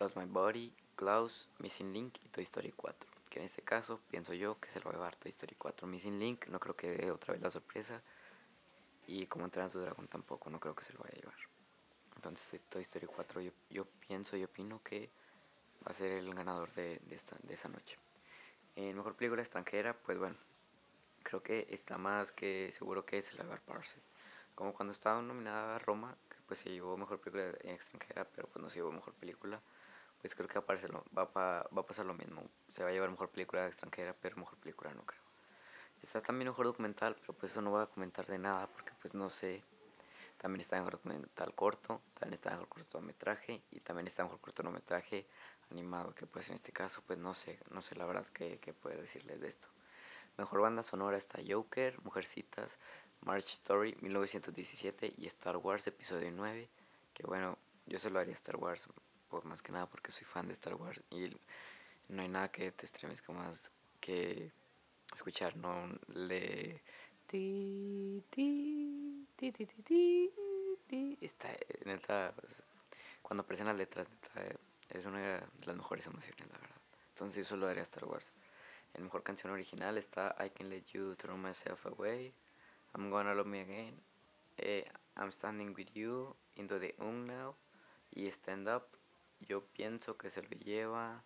Lost 0.00 0.16
My 0.16 0.26
Body, 0.26 0.72
Klaus, 0.94 1.48
Missing 1.58 1.92
Link 1.92 2.18
y 2.24 2.28
Toy 2.28 2.44
Story 2.44 2.70
4. 2.70 3.10
Que 3.28 3.40
en 3.40 3.46
este 3.46 3.62
caso 3.62 3.98
pienso 4.08 4.32
yo 4.32 4.60
que 4.60 4.70
se 4.70 4.78
lo 4.78 4.84
va 4.84 4.90
a 4.92 4.94
llevar 4.94 5.16
Toy 5.16 5.30
Story 5.30 5.56
4. 5.58 5.88
Missing 5.88 6.20
Link 6.20 6.46
no 6.46 6.60
creo 6.60 6.76
que 6.76 6.90
dé 6.90 7.10
otra 7.10 7.32
vez 7.32 7.42
la 7.42 7.50
sorpresa. 7.50 8.00
Y 9.08 9.26
Cómo 9.26 9.44
entrenar 9.44 9.70
a 9.70 9.72
tu 9.72 9.80
Dragon 9.80 10.06
tampoco, 10.06 10.50
no 10.50 10.60
creo 10.60 10.76
que 10.76 10.84
se 10.84 10.92
lo 10.92 11.00
vaya 11.00 11.14
a 11.16 11.20
llevar. 11.20 11.38
Entonces 12.14 12.60
Toy 12.68 12.82
Story 12.82 13.06
4 13.06 13.40
yo, 13.40 13.50
yo 13.70 13.86
pienso 14.06 14.36
y 14.36 14.44
opino 14.44 14.80
que 14.84 15.10
va 15.84 15.90
a 15.90 15.94
ser 15.94 16.12
el 16.12 16.32
ganador 16.32 16.72
de, 16.74 17.00
de, 17.00 17.16
esta, 17.16 17.36
de 17.42 17.54
esa 17.54 17.68
noche. 17.68 17.98
En 18.76 18.96
mejor 18.96 19.16
película 19.16 19.42
extranjera, 19.42 19.94
pues 19.94 20.16
bueno, 20.16 20.36
creo 21.24 21.42
que 21.42 21.66
está 21.70 21.98
más 21.98 22.30
que 22.30 22.70
seguro 22.72 23.04
que 23.04 23.22
se 23.22 23.36
la 23.36 23.42
va 23.42 23.56
a 23.56 23.58
Parasite. 23.58 24.00
Como 24.54 24.72
cuando 24.74 24.92
estaba 24.92 25.20
nominada 25.22 25.74
a 25.74 25.78
Roma, 25.80 26.16
pues 26.46 26.60
se 26.60 26.70
llevó 26.70 26.96
mejor 26.96 27.18
película 27.20 27.50
extranjera, 27.64 28.24
pero 28.24 28.46
pues 28.46 28.62
no 28.62 28.70
se 28.70 28.76
llevó 28.76 28.92
mejor 28.92 29.14
película, 29.14 29.60
pues 30.20 30.34
creo 30.34 30.48
que 30.48 30.58
va 30.58 30.74
a, 30.74 31.24
va, 31.24 31.68
va 31.76 31.80
a 31.80 31.86
pasar 31.86 32.06
lo 32.06 32.14
mismo. 32.14 32.42
Se 32.68 32.82
va 32.82 32.90
a 32.90 32.92
llevar 32.92 33.10
mejor 33.10 33.30
película 33.30 33.66
extranjera, 33.66 34.14
pero 34.20 34.36
mejor 34.36 34.58
película 34.58 34.92
no 34.94 35.04
creo. 35.04 35.22
Está 36.02 36.20
también 36.20 36.48
mejor 36.48 36.66
documental, 36.66 37.16
pero 37.20 37.32
pues 37.34 37.52
eso 37.52 37.60
no 37.60 37.70
voy 37.70 37.82
a 37.82 37.86
comentar 37.86 38.26
de 38.26 38.38
nada 38.38 38.66
porque 38.68 38.92
pues 39.00 39.14
no 39.14 39.30
sé. 39.30 39.62
También 40.38 40.60
está 40.60 40.76
mejor 40.76 40.92
documental 40.92 41.54
corto, 41.54 42.00
también 42.14 42.34
está 42.34 42.50
mejor 42.50 42.68
cortometraje 42.68 43.60
y 43.72 43.80
también 43.80 44.06
está 44.06 44.22
mejor 44.22 44.40
cortometraje 44.40 45.26
animado, 45.70 46.14
que 46.14 46.26
pues 46.26 46.48
en 46.48 46.54
este 46.54 46.70
caso 46.70 47.02
pues 47.04 47.18
no 47.18 47.34
sé, 47.34 47.58
no 47.70 47.82
sé 47.82 47.96
la 47.96 48.06
verdad 48.06 48.24
qué, 48.32 48.58
qué 48.60 48.72
puedo 48.72 49.00
decirles 49.00 49.40
de 49.40 49.48
esto. 49.48 49.66
Mejor 50.36 50.60
banda 50.60 50.84
sonora 50.84 51.16
está 51.16 51.40
Joker, 51.46 52.00
Mujercitas, 52.04 52.78
March 53.22 53.46
Story 53.46 53.96
1917 54.00 55.14
y 55.16 55.26
Star 55.26 55.56
Wars 55.56 55.86
Episodio 55.88 56.30
9, 56.30 56.68
que 57.12 57.26
bueno, 57.26 57.58
yo 57.86 57.98
se 57.98 58.08
lo 58.08 58.20
haría 58.20 58.34
Star 58.34 58.56
Wars 58.56 58.88
por 59.28 59.44
más 59.44 59.62
que 59.62 59.72
nada 59.72 59.86
porque 59.86 60.12
soy 60.12 60.24
fan 60.24 60.46
de 60.46 60.54
Star 60.54 60.74
Wars 60.74 61.02
y 61.10 61.30
no 62.08 62.22
hay 62.22 62.28
nada 62.28 62.50
que 62.50 62.72
te 62.72 62.86
estremezca 62.86 63.32
más 63.32 63.70
que 64.00 64.50
escuchar, 65.14 65.56
¿no? 65.56 65.88
Le... 66.08 66.82
Ti, 67.26 68.24
ti, 68.30 69.26
ti, 69.36 69.52
ti, 69.52 69.66
ti, 69.66 70.32
ti, 70.86 71.18
Está, 71.20 71.48
neta, 71.84 72.32
pues, 72.34 72.62
cuando 73.20 73.42
aparecen 73.42 73.66
las 73.66 73.76
letras, 73.76 74.08
neta, 74.08 74.58
es 74.88 75.04
una 75.04 75.20
de 75.20 75.42
las 75.66 75.76
mejores 75.76 76.06
emociones, 76.06 76.46
la 76.48 76.58
verdad. 76.58 76.76
Entonces 77.10 77.36
yo 77.36 77.44
solo 77.44 77.66
daría 77.66 77.82
Star 77.82 78.06
Wars. 78.06 78.32
En 78.94 79.04
mejor 79.04 79.22
canción 79.22 79.52
original 79.52 79.98
está 79.98 80.34
I 80.40 80.50
Can 80.50 80.70
Let 80.70 80.84
You 80.92 81.14
Throw 81.16 81.36
Myself 81.36 81.84
Away, 81.86 82.32
I'm 82.94 83.10
Gonna 83.10 83.34
Love 83.34 83.46
Me 83.46 83.60
Again, 83.60 84.00
eh, 84.56 84.90
I'm 85.16 85.30
Standing 85.30 85.74
With 85.76 85.92
You, 85.94 86.34
Into 86.56 86.78
the 86.78 86.94
Now 86.98 87.54
y 88.12 88.26
Stand 88.30 88.68
Up. 88.68 88.97
Yo 89.40 89.64
pienso 89.64 90.16
que 90.16 90.30
se 90.30 90.42
lo 90.42 90.50
lleva 90.50 91.22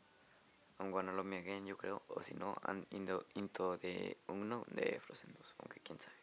I'm 0.78 0.90
Gonna 0.90 1.12
Love 1.12 1.26
Me 1.26 1.38
Again, 1.38 1.64
yo 1.66 1.76
creo, 1.76 2.02
o 2.08 2.22
si 2.22 2.34
no, 2.34 2.56
Into, 2.90 3.26
into 3.34 3.78
the 3.78 4.16
Unknown 4.26 4.64
de 4.68 5.00
Frozen 5.00 5.32
2, 5.32 5.54
aunque 5.58 5.80
quién 5.80 5.98
sabe. 6.00 6.16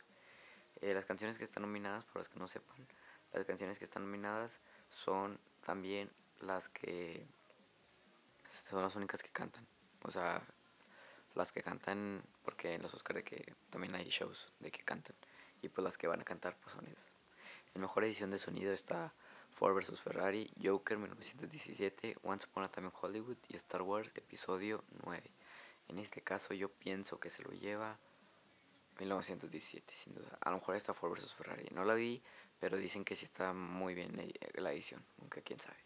Eh, 0.82 0.94
las 0.94 1.06
canciones 1.06 1.38
que 1.38 1.46
están 1.46 1.64
nominadas, 1.64 2.06
por 2.06 2.18
los 2.18 2.30
que 2.30 2.40
no 2.40 2.48
sepan, 2.48 2.88
las 3.34 3.46
canciones 3.46 3.78
que 3.80 3.86
están 3.86 4.04
nominadas 4.04 4.60
son 4.90 5.40
también 5.66 6.12
las 6.42 6.70
que 6.70 7.26
son 8.70 8.82
las 8.82 8.96
únicas 8.96 9.22
que 9.22 9.30
cantan. 9.30 9.66
O 10.04 10.12
sea, 10.12 10.42
las 11.36 11.52
que 11.52 11.62
cantan, 11.62 12.24
porque 12.44 12.74
en 12.74 12.82
los 12.82 12.94
Oscars 12.94 13.18
de 13.18 13.24
que 13.24 13.54
también 13.70 13.96
hay 13.96 14.10
shows 14.10 14.52
de 14.60 14.72
que 14.72 14.84
cantan. 14.84 15.16
Y 15.62 15.70
pues 15.70 15.84
las 15.84 15.98
que 15.98 16.08
van 16.08 16.22
a 16.22 16.26
cantar 16.26 16.58
pues 16.58 16.74
son 16.76 16.88
esas. 16.88 17.06
En 17.76 17.82
mejor 17.82 18.04
edición 18.04 18.32
de 18.32 18.40
sonido 18.40 18.74
está 18.74 19.14
Ford 19.60 19.76
vs 19.76 20.00
Ferrari, 20.00 20.50
Joker 20.64 20.98
1917, 20.98 22.16
Once 22.24 22.48
Upon 22.48 22.64
a 22.64 22.70
Time 22.70 22.88
in 22.88 22.94
Hollywood 23.02 23.36
y 23.50 23.58
Star 23.58 23.82
Wars 23.82 24.10
Episodio 24.16 24.86
9. 25.04 25.22
En 25.90 26.00
este 26.00 26.22
caso 26.22 26.54
yo 26.54 26.70
pienso 26.70 27.20
que 27.20 27.30
se 27.30 27.44
lo 27.44 27.52
lleva 27.52 28.00
1917, 29.00 29.94
sin 29.94 30.16
duda. 30.16 30.38
A 30.40 30.52
lo 30.52 30.60
mejor 30.60 30.78
está 30.78 30.94
Ford 30.94 31.12
vs 31.12 31.34
Ferrari. 31.34 31.68
No 31.74 31.84
la 31.84 31.94
vi, 31.94 32.24
pero 32.58 32.78
dicen 32.78 33.04
que 33.04 33.18
sí 33.18 33.26
está 33.26 33.52
muy 33.52 33.96
bien 33.96 34.32
la 34.54 34.72
edición, 34.72 35.04
aunque 35.20 35.42
quién 35.42 35.60
sabe. 35.60 35.84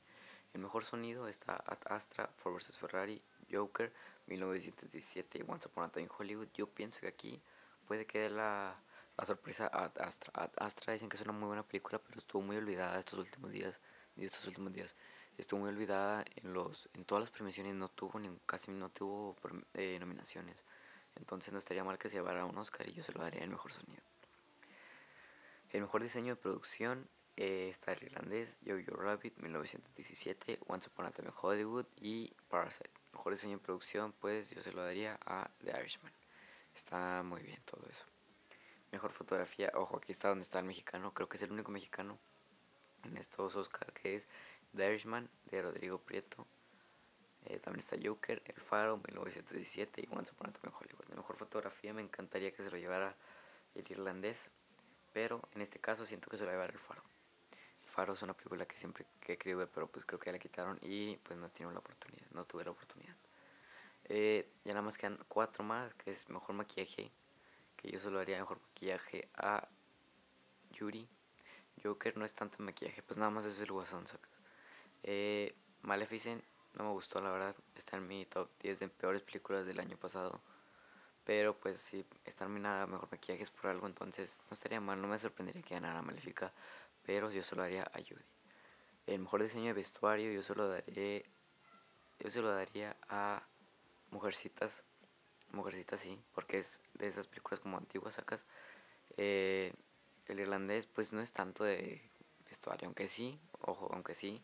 El 0.54 0.62
mejor 0.62 0.86
sonido 0.86 1.28
está 1.28 1.56
Ad 1.66 1.80
Astra, 1.86 2.28
Ford 2.28 2.54
vs 2.54 2.78
Ferrari, 2.78 3.20
Joker 3.52 3.92
1917 4.28 5.40
y 5.40 5.42
Once 5.48 5.68
Upon 5.68 5.86
a 5.86 5.90
Time 5.90 6.04
in 6.04 6.12
Hollywood. 6.16 6.50
Yo 6.54 6.68
pienso 6.68 7.00
que 7.00 7.08
aquí 7.08 7.42
puede 7.88 8.06
quedar 8.06 8.34
la 8.34 8.76
la 9.18 9.26
sorpresa 9.26 9.70
Ad 9.72 9.98
Astra. 10.00 10.32
Ad 10.34 10.52
Astra 10.58 10.94
dicen 10.94 11.10
que 11.10 11.18
es 11.18 11.22
una 11.22 11.34
muy 11.34 11.48
buena 11.48 11.64
película, 11.64 12.00
pero 12.00 12.18
estuvo 12.18 12.42
muy 12.42 12.58
olvidada 12.58 13.00
estos 13.00 13.20
últimos 13.20 13.52
días. 13.52 13.80
Y 14.16 14.26
estos 14.26 14.46
últimos 14.48 14.74
días 14.74 14.96
estuvo 15.38 15.62
muy 15.62 15.70
olvidada 15.70 16.24
en 16.36 16.54
los 16.54 16.90
en 16.94 17.06
todas 17.06 17.24
las 17.24 17.32
premiaciones. 17.32 17.76
No 17.76 17.90
tuvo 17.90 18.20
ni 18.20 18.30
casi 18.46 18.72
no 18.72 18.90
tuvo 18.90 19.36
eh, 19.74 19.98
nominaciones. 20.00 20.64
Entonces 21.16 21.54
no 21.54 21.60
estaría 21.60 21.84
mal 21.84 21.98
que 21.98 22.10
se 22.10 22.16
llevara 22.16 22.46
un 22.46 22.58
Oscar 22.58 22.88
y 22.88 22.94
yo 22.94 23.04
se 23.04 23.14
lo 23.14 23.22
daría 23.22 23.44
el 23.44 23.50
mejor 23.50 23.72
sonido. 23.72 24.02
El 25.70 25.82
mejor 25.82 26.04
diseño 26.04 26.36
de 26.36 26.42
producción 26.42 27.08
eh, 27.36 27.70
está 27.70 27.94
el 27.94 28.04
irlandés 28.04 28.56
Jojo 28.66 28.96
Rabbit 28.96 29.38
1917, 29.38 30.60
Once 30.68 30.88
Upon 30.88 31.08
a 31.08 31.12
Time 31.12 31.30
in 31.30 31.34
Hollywood 31.40 31.86
y 32.00 32.32
Parasite. 32.48 32.92
Mejor 33.12 33.34
diseño 33.34 33.58
de 33.58 33.64
producción, 33.64 34.14
pues 34.14 34.50
yo 34.50 34.62
se 34.62 34.72
lo 34.72 34.84
daría 34.84 35.20
a 35.26 35.50
The 35.64 35.72
Irishman. 35.80 36.14
Está 36.76 37.24
muy 37.24 37.42
bien 37.42 37.62
todo 37.66 37.88
eso. 37.90 38.13
Mejor 38.94 39.12
fotografía, 39.12 39.72
ojo, 39.74 39.98
aquí 39.98 40.12
está 40.12 40.30
donde 40.30 40.44
está 40.44 40.60
el 40.60 40.66
mexicano, 40.66 41.16
creo 41.16 41.28
que 41.28 41.38
es 41.38 41.42
el 41.42 41.52
único 41.52 41.72
mexicano 41.72 42.20
en 43.04 43.18
estos 43.18 43.56
Oscar 43.56 43.92
que 43.92 44.18
es 44.18 44.28
The 44.76 44.88
Irishman 44.88 45.28
de 45.50 45.64
Rodrigo 45.64 45.98
Prieto. 45.98 46.46
Eh, 47.46 47.58
también 47.58 47.80
está 47.80 47.98
Joker, 48.02 48.44
El 48.46 48.62
Faro, 48.62 48.98
1917 48.98 50.02
y 50.02 50.16
Once 50.16 50.32
Upon 50.32 50.52
a 50.52 50.54
Time 50.54 50.72
Hollywood. 50.80 51.08
Mejor 51.16 51.38
fotografía 51.38 51.92
me 51.92 52.04
encantaría 52.04 52.52
que 52.52 52.64
se 52.64 52.70
lo 52.70 52.78
llevara 52.78 53.16
el 53.74 53.84
irlandés, 53.90 54.38
pero 55.12 55.42
en 55.56 55.64
este 55.64 55.80
caso 55.80 56.06
siento 56.06 56.30
que 56.30 56.38
se 56.38 56.44
lo 56.44 56.50
va 56.50 56.52
a 56.52 56.56
llevar 56.58 56.70
El 56.70 56.80
Faro. 56.80 57.02
El 57.82 57.90
Faro 57.90 58.14
es 58.14 58.22
una 58.22 58.36
película 58.36 58.68
que 58.68 58.78
siempre 58.78 59.08
he 59.28 59.38
querido 59.38 59.58
ver, 59.58 59.70
pero 59.74 59.88
pues 59.88 60.06
creo 60.06 60.20
que 60.20 60.28
ya 60.28 60.34
la 60.34 60.40
quitaron 60.40 60.78
y 60.84 61.18
pues 61.18 61.40
no 61.40 61.50
tiene 61.50 61.74
la 61.74 61.80
oportunidad, 61.80 62.30
no 62.30 62.46
tuve 62.46 62.64
la 62.64 62.70
oportunidad. 62.70 63.16
Eh, 64.06 64.48
ya 64.64 64.74
nada 64.74 64.86
más 64.86 65.00
quedan 65.00 65.18
cuatro 65.28 65.64
más, 65.64 65.96
que 65.96 66.12
es 66.12 66.30
mejor 66.30 66.54
maquillaje, 66.54 67.12
que 67.84 67.92
yo 67.92 68.00
solo 68.00 68.20
haría 68.20 68.40
mejor 68.40 68.62
maquillaje 68.62 69.30
a 69.36 69.68
Yuri. 70.72 71.08
Joker 71.84 72.18
no 72.18 72.24
es 72.24 72.34
tanto 72.34 72.64
maquillaje, 72.64 73.04
pues 73.04 73.18
nada 73.18 73.30
más 73.30 73.46
es 73.46 73.60
el 73.60 73.72
guasón, 73.72 74.08
sacas. 74.08 74.32
Eh, 75.04 75.54
Maleficent 75.82 76.42
no 76.76 76.86
me 76.86 76.92
gustó, 76.92 77.20
la 77.20 77.30
verdad. 77.30 77.56
Está 77.76 77.98
en 77.98 78.08
mi 78.08 78.26
top 78.26 78.50
10 78.62 78.80
de 78.80 78.88
peores 78.88 79.22
películas 79.22 79.66
del 79.66 79.80
año 79.82 79.98
pasado. 79.98 80.40
Pero 81.26 81.58
pues 81.60 81.82
si 81.82 82.06
está 82.26 82.46
nominada 82.46 82.88
mejor 82.88 83.10
maquillaje 83.12 83.44
es 83.44 83.52
por 83.52 83.68
algo, 83.68 83.86
entonces 83.88 84.38
no 84.50 84.54
estaría 84.54 84.80
mal, 84.80 85.02
no 85.02 85.08
me 85.08 85.20
sorprendería 85.20 85.62
que 85.62 85.74
ganara 85.76 86.02
Maléfica, 86.02 86.54
pero 87.06 87.32
yo 87.32 87.44
solo 87.44 87.64
haría 87.64 87.84
a 87.84 87.98
Judy. 87.98 88.26
El 89.08 89.20
mejor 89.20 89.44
diseño 89.44 89.68
de 89.68 89.74
vestuario 89.74 90.32
yo 90.32 90.42
solo 90.42 90.70
daré 90.70 91.26
yo 92.20 92.32
se 92.32 92.42
lo 92.42 92.54
daría 92.54 92.96
a 93.10 93.44
Mujercitas 94.12 94.84
Mujercita 95.54 95.98
sí, 95.98 96.20
porque 96.34 96.60
es 96.60 96.80
de 96.96 97.08
esas 97.08 97.28
películas 97.28 97.60
como 97.60 97.78
antiguas 97.78 98.16
sacas. 98.16 98.44
Eh, 99.18 99.74
el 100.28 100.40
irlandés 100.40 100.88
pues 100.88 101.14
no 101.14 101.22
es 101.22 101.32
tanto 101.32 101.64
de 101.64 102.02
vestuario, 102.50 102.88
aunque 102.88 103.08
sí, 103.08 103.40
ojo, 103.62 103.90
aunque 103.94 104.16
sí, 104.16 104.44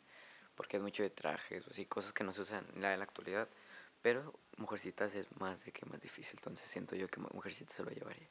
porque 0.55 0.77
es 0.77 0.83
mucho 0.83 1.03
de 1.03 1.09
trajes 1.09 1.67
o 1.67 1.71
así, 1.71 1.85
cosas 1.85 2.13
que 2.13 2.23
no 2.23 2.31
se 2.31 2.41
usan 2.41 2.65
en 2.75 2.81
la, 2.81 2.93
en 2.93 2.99
la 2.99 3.05
actualidad. 3.05 3.49
Pero 4.01 4.33
Mujercitas 4.57 5.15
es 5.15 5.27
más 5.39 5.65
de 5.65 5.71
que 5.71 5.85
más 5.85 5.99
difícil, 5.99 6.35
entonces 6.37 6.67
siento 6.67 6.95
yo 6.95 7.07
que 7.07 7.19
Mujercitas 7.19 7.75
se 7.75 7.83
lo 7.83 7.91
llevaría. 7.91 8.27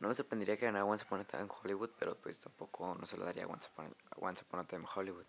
No 0.00 0.08
me 0.08 0.14
sorprendería 0.14 0.56
que 0.58 0.66
ganara 0.66 0.84
Once 0.84 1.04
Upon 1.04 1.20
a 1.20 1.24
Time 1.24 1.44
en 1.44 1.50
Hollywood, 1.50 1.90
pero 1.98 2.16
pues 2.16 2.38
tampoco 2.38 2.94
no 2.94 3.06
se 3.06 3.16
lo 3.16 3.24
daría 3.24 3.46
Once 3.46 3.68
Upon, 3.72 3.94
Once 4.16 4.44
Upon 4.44 4.60
a 4.60 4.64
Time 4.64 4.82
en 4.82 4.88
Hollywood. 4.94 5.24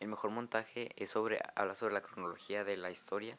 El 0.00 0.08
mejor 0.08 0.30
montaje 0.30 0.90
es 0.96 1.10
sobre, 1.10 1.40
habla 1.54 1.74
sobre 1.74 1.94
la 1.94 2.02
cronología 2.02 2.64
de 2.64 2.76
la 2.76 2.90
historia 2.90 3.38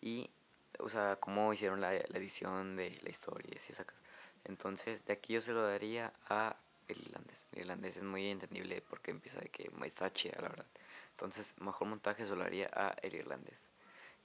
y 0.00 0.30
o 0.78 0.88
sea, 0.88 1.16
cómo 1.16 1.52
hicieron 1.52 1.80
la, 1.80 1.94
edición 1.94 2.76
de 2.76 2.98
la 3.02 3.10
historia 3.10 3.50
y 3.54 3.72
sacas. 3.72 3.96
Entonces, 4.44 5.04
de 5.04 5.12
aquí 5.12 5.34
yo 5.34 5.40
se 5.40 5.52
lo 5.52 5.66
daría 5.66 6.12
a 6.28 6.56
el 6.88 6.98
irlandés. 7.00 7.46
El 7.52 7.60
irlandés 7.60 7.96
es 7.96 8.02
muy 8.02 8.28
entendible 8.28 8.82
porque 8.88 9.10
empieza 9.10 9.40
de 9.40 9.48
que 9.48 9.70
está 9.84 10.12
chida, 10.12 10.36
la 10.40 10.48
verdad. 10.48 10.66
Entonces, 11.10 11.52
mejor 11.60 11.88
montaje 11.88 12.26
se 12.26 12.34
lo 12.34 12.44
haría 12.44 12.70
a 12.72 12.94
el 13.02 13.14
irlandés. 13.14 13.68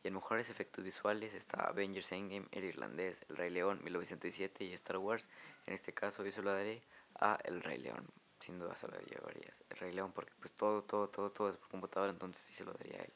Y 0.04 0.10
en 0.10 0.16
mejores 0.16 0.50
efectos 0.50 0.84
visuales 0.84 1.34
está 1.34 1.62
Avengers 1.62 2.12
Endgame, 2.12 2.48
El 2.52 2.66
Irlandés, 2.66 3.26
El 3.30 3.38
Rey 3.38 3.50
León, 3.50 3.80
1907 3.84 4.66
y 4.66 4.74
Star 4.74 4.98
Wars. 4.98 5.26
En 5.66 5.74
este 5.74 5.94
caso 5.94 6.26
yo 6.26 6.32
se 6.32 6.42
lo 6.42 6.52
daré 6.52 6.84
a 7.16 7.40
El 7.46 7.62
Rey 7.64 7.78
León. 7.78 8.06
Sin 8.42 8.60
duda 8.60 8.76
se 8.76 8.88
lo 8.90 9.00
llevaría 9.00 9.54
El 9.70 9.78
Rey 9.78 9.94
León 9.94 10.12
porque 10.12 10.34
pues 10.40 10.52
todo, 10.52 10.84
todo, 10.84 11.08
todo, 11.08 11.32
todo 11.32 11.50
es 11.52 11.58
por 11.58 11.70
computadora, 11.70 12.12
entonces 12.12 12.44
sí 12.46 12.54
se 12.54 12.66
lo 12.66 12.74
daría 12.74 13.00
a 13.00 13.04
él. 13.04 13.14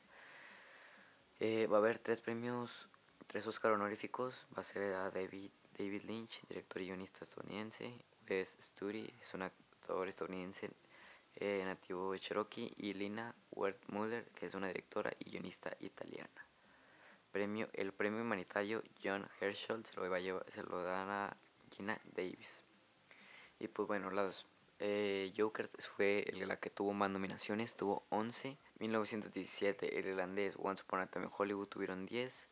Eh, 1.40 1.68
va 1.68 1.78
a 1.78 1.80
haber 1.82 2.00
tres 2.00 2.22
premios 2.22 2.88
tres 3.28 3.46
Oscar 3.46 3.74
honoríficos 3.74 4.48
va 4.58 4.62
a 4.62 4.66
ser 4.66 4.96
a 4.96 5.12
David, 5.12 5.52
David 5.78 6.04
Lynch, 6.04 6.42
director 6.48 6.82
y 6.82 6.86
guionista 6.88 7.24
estadounidense, 7.24 7.94
Wes 8.30 8.56
Studi, 8.60 9.14
es 9.22 9.34
un 9.34 9.44
actor 9.44 10.08
estadounidense 10.08 10.72
eh, 11.36 11.62
nativo 11.66 12.14
de 12.14 12.20
Cherokee, 12.20 12.74
y 12.78 12.94
Lina 12.94 13.36
Wertmuller, 13.52 14.26
que 14.32 14.48
es 14.48 14.56
una 14.56 14.68
directora 14.68 15.12
y 15.20 15.32
guionista 15.32 15.76
italiana. 15.82 16.48
Premio, 17.32 17.70
el 17.74 17.92
premio 17.92 18.22
humanitario 18.22 18.82
John 19.04 19.28
Herschel 19.40 19.86
se 19.86 19.96
lo, 19.96 20.10
va 20.10 20.18
a 20.18 20.20
llevar, 20.20 20.46
se 20.50 20.64
lo 20.64 20.82
dan 20.84 21.10
a 21.10 21.38
Gina 21.70 22.00
Davis. 22.16 22.50
Y 23.60 23.68
pues 23.68 23.88
bueno, 23.88 24.10
las 24.10 24.46
eh, 24.80 25.34
Joker 25.36 25.70
fue 25.96 26.26
la 26.34 26.60
que 26.60 26.70
tuvo 26.70 26.94
más 26.94 27.10
nominaciones, 27.10 27.76
tuvo 27.76 28.06
11. 28.10 28.58
1917, 28.80 30.00
el 30.00 30.08
irlandés 30.08 30.56
Once 30.58 30.84
Upon 30.84 31.02
a 31.02 31.08
Time 31.08 31.26
in 31.26 31.32
Hollywood 31.36 31.68
tuvieron 31.68 32.06
10. 32.06 32.48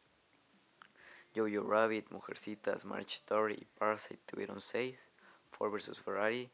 Jojo 1.36 1.69
Rabbit, 1.69 2.10
Mujercitas, 2.12 2.86
March 2.86 3.15
Story 3.15 3.56
y 3.60 3.65
Parasite 3.65 4.21
tuvieron 4.26 4.62
6. 4.62 4.98
Ford 5.52 5.71
vs. 5.71 6.00
Ferrari 6.00 6.50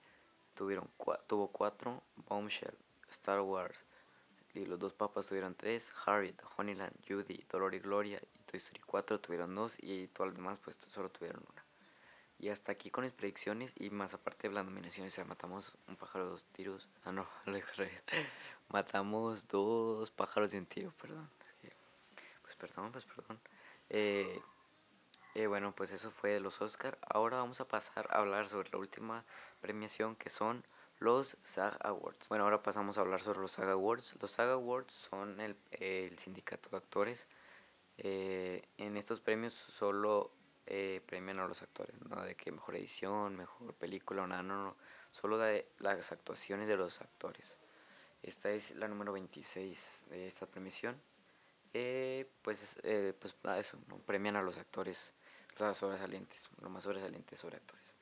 tuvieron 0.55 0.89
tuvo 1.27 1.47
4. 1.49 2.01
Bombshell, 2.27 2.75
Star 3.11 3.41
Wars 3.41 3.85
y 4.53 4.65
Los 4.65 4.79
Dos 4.79 4.93
Papas 4.93 5.27
tuvieron 5.27 5.53
3. 5.53 5.93
Harriet, 6.05 6.41
Honeyland, 6.57 6.93
Judy, 7.07 7.45
Dolor 7.49 7.75
y 7.75 7.79
Gloria 7.79 8.19
y 8.33 8.39
Toy 8.39 8.57
Story 8.57 8.81
4 8.85 9.19
tuvieron 9.19 9.53
2. 9.53 9.77
Y 9.81 10.07
todas 10.07 10.31
las 10.31 10.37
demás 10.37 10.57
pues 10.63 10.77
solo 10.87 11.09
tuvieron 11.09 11.43
una. 11.51 11.63
Y 12.39 12.49
hasta 12.49 12.71
aquí 12.71 12.89
con 12.89 13.03
mis 13.03 13.13
predicciones 13.13 13.71
y 13.75 13.91
más 13.91 14.15
aparte 14.15 14.47
de 14.47 14.55
las 14.55 14.65
nominaciones, 14.65 15.13
o 15.13 15.15
sea, 15.15 15.25
matamos 15.25 15.73
un 15.87 15.95
pájaro 15.95 16.25
de 16.25 16.31
dos 16.31 16.45
tiros. 16.53 16.89
Ah, 17.05 17.11
no, 17.11 17.27
lo 17.45 17.53
dije 17.53 18.01
Matamos 18.69 19.47
dos 19.47 20.09
pájaros 20.09 20.49
de 20.49 20.57
un 20.57 20.65
tiro, 20.65 20.91
perdón. 20.99 21.29
pues 22.41 22.55
perdón, 22.55 22.91
pues 22.91 23.05
perdón. 23.05 23.39
Eh, 23.89 24.41
eh, 25.35 25.47
bueno, 25.47 25.73
pues 25.73 25.91
eso 25.91 26.11
fue 26.11 26.39
los 26.39 26.61
Oscar. 26.61 26.97
Ahora 27.09 27.37
vamos 27.37 27.61
a 27.61 27.67
pasar 27.67 28.07
a 28.09 28.19
hablar 28.19 28.47
sobre 28.47 28.69
la 28.71 28.77
última 28.77 29.23
premiación 29.61 30.15
que 30.15 30.29
son 30.29 30.63
los 30.99 31.37
SAG 31.43 31.77
Awards. 31.81 32.27
Bueno, 32.29 32.43
ahora 32.43 32.61
pasamos 32.61 32.97
a 32.97 33.01
hablar 33.01 33.21
sobre 33.21 33.39
los 33.39 33.51
SAG 33.51 33.69
Awards. 33.69 34.15
Los 34.21 34.31
SAG 34.31 34.49
Awards 34.49 34.93
son 34.93 35.39
el, 35.39 35.55
el 35.71 36.17
sindicato 36.19 36.69
de 36.69 36.77
actores. 36.77 37.27
Eh, 37.97 38.63
en 38.77 38.97
estos 38.97 39.19
premios 39.19 39.53
solo 39.53 40.31
eh, 40.65 41.01
premian 41.05 41.39
a 41.39 41.47
los 41.47 41.61
actores, 41.61 41.95
no 42.07 42.21
de 42.23 42.35
que 42.35 42.51
mejor 42.51 42.75
edición, 42.75 43.35
mejor 43.35 43.73
película, 43.73 44.25
nada, 44.27 44.43
no, 44.43 44.63
no, 44.63 44.75
solo 45.11 45.37
de 45.37 45.67
las 45.79 46.11
actuaciones 46.11 46.67
de 46.67 46.77
los 46.77 47.01
actores. 47.01 47.57
Esta 48.23 48.51
es 48.51 48.75
la 48.75 48.87
número 48.87 49.11
26 49.11 50.05
de 50.09 50.27
esta 50.27 50.45
premiación. 50.45 51.01
Eh, 51.73 52.29
pues, 52.41 52.77
eh, 52.83 53.13
pues 53.19 53.35
eso, 53.57 53.77
¿no? 53.87 53.97
premian 53.99 54.35
a 54.35 54.41
los 54.41 54.57
actores, 54.57 55.13
las 55.69 55.77
sobresalientes, 55.77 56.49
lo 56.61 56.69
más 56.69 56.83
sobresalientes 56.83 57.39
sobre 57.39 57.57
actores. 57.57 57.93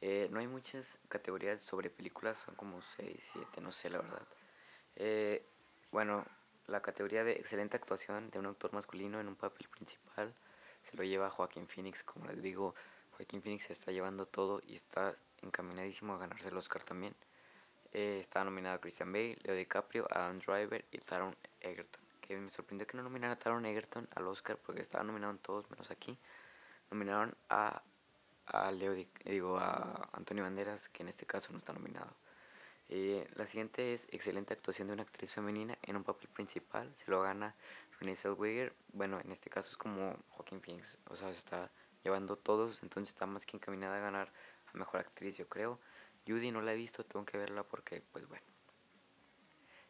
Eh, 0.00 0.28
no 0.30 0.40
hay 0.40 0.46
muchas 0.46 0.86
categorías 1.08 1.60
sobre 1.60 1.90
películas, 1.90 2.38
son 2.38 2.54
como 2.54 2.82
6, 2.82 3.22
7, 3.32 3.60
no 3.60 3.72
sé 3.72 3.90
la 3.90 3.98
verdad. 3.98 4.26
Eh, 4.96 5.44
bueno, 5.90 6.24
la 6.66 6.82
categoría 6.82 7.24
de 7.24 7.32
excelente 7.32 7.76
actuación 7.76 8.30
de 8.30 8.38
un 8.38 8.46
actor 8.46 8.72
masculino 8.72 9.20
en 9.20 9.28
un 9.28 9.36
papel 9.36 9.68
principal 9.68 10.34
se 10.82 10.96
lo 10.96 11.04
lleva 11.04 11.30
Joaquín 11.30 11.66
Phoenix. 11.66 12.02
Como 12.02 12.26
les 12.26 12.42
digo, 12.42 12.74
Joaquín 13.16 13.42
Phoenix 13.42 13.64
se 13.64 13.72
está 13.72 13.92
llevando 13.92 14.26
todo 14.26 14.60
y 14.66 14.74
está 14.74 15.16
encaminadísimo 15.42 16.14
a 16.14 16.18
ganarse 16.18 16.48
el 16.48 16.56
Oscar 16.56 16.82
también. 16.82 17.14
Eh, 17.92 18.18
está 18.20 18.44
nominado 18.44 18.80
Christian 18.80 19.12
Bale, 19.12 19.38
Leo 19.42 19.54
DiCaprio, 19.54 20.06
Adam 20.10 20.38
Driver 20.38 20.84
y 20.90 20.98
Taron 20.98 21.34
Egerton. 21.60 22.02
Que 22.20 22.36
me 22.36 22.50
sorprendió 22.50 22.86
que 22.86 22.96
no 22.96 23.02
nominaran 23.02 23.36
a 23.36 23.38
Taron 23.38 23.64
Egerton 23.64 24.08
al 24.14 24.26
Oscar 24.26 24.58
porque 24.58 24.82
estaba 24.82 25.04
nominado 25.04 25.32
en 25.32 25.38
todos 25.38 25.70
menos 25.70 25.90
aquí. 25.90 26.18
Nominaron 26.90 27.36
a, 27.48 27.82
a 28.46 28.70
Leo, 28.72 28.94
digo, 29.24 29.58
a 29.58 30.08
Antonio 30.12 30.44
Banderas, 30.44 30.88
que 30.88 31.02
en 31.02 31.08
este 31.08 31.26
caso 31.26 31.52
no 31.52 31.58
está 31.58 31.72
nominado. 31.72 32.14
Eh, 32.88 33.26
la 33.34 33.46
siguiente 33.46 33.94
es 33.94 34.06
excelente 34.10 34.54
actuación 34.54 34.86
de 34.86 34.94
una 34.94 35.02
actriz 35.02 35.32
femenina 35.32 35.76
en 35.82 35.96
un 35.96 36.04
papel 36.04 36.28
principal. 36.28 36.94
Se 36.96 37.10
lo 37.10 37.22
gana 37.22 37.56
Renée 37.98 38.16
Zellweger, 38.16 38.74
bueno, 38.92 39.18
en 39.20 39.32
este 39.32 39.50
caso 39.50 39.70
es 39.70 39.76
como 39.76 40.16
Joaquin 40.30 40.60
Phoenix, 40.60 40.98
o 41.08 41.16
sea, 41.16 41.32
se 41.32 41.38
está 41.38 41.70
llevando 42.04 42.36
todos, 42.36 42.82
entonces 42.82 43.12
está 43.12 43.26
más 43.26 43.44
que 43.44 43.56
encaminada 43.56 43.96
a 43.96 44.00
ganar 44.00 44.32
a 44.72 44.78
Mejor 44.78 45.00
Actriz, 45.00 45.36
yo 45.36 45.48
creo. 45.48 45.80
Judy 46.26 46.50
no 46.50 46.60
la 46.60 46.72
he 46.72 46.76
visto, 46.76 47.04
tengo 47.04 47.24
que 47.24 47.38
verla 47.38 47.64
porque, 47.64 48.02
pues 48.12 48.28
bueno. 48.28 48.44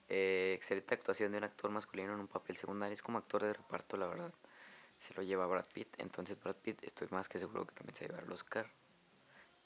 Eh, 0.09 0.53
excelente 0.55 0.95
actuación 0.95 1.33
de 1.33 1.39
un 1.39 1.45
actor 1.45 1.71
masculino 1.71 2.15
en 2.15 2.21
un 2.21 2.29
papel 2.29 2.57
secundario, 2.57 2.95
es 2.95 3.03
como 3.03 3.19
actor 3.19 3.43
de 3.43 3.53
reparto, 3.53 3.97
la 3.97 4.07
verdad. 4.07 4.33
Se 4.99 5.15
lo 5.15 5.23
lleva 5.23 5.47
Brad 5.47 5.67
Pitt, 5.73 5.95
entonces 5.99 6.41
Brad 6.41 6.57
Pitt 6.57 6.83
estoy 6.85 7.09
más 7.11 7.29
que 7.29 7.39
seguro 7.39 7.67
que 7.67 7.75
también 7.75 7.95
se 7.95 8.09
va 8.09 8.19
a 8.19 8.23
el 8.23 8.33
Oscar. 8.33 8.71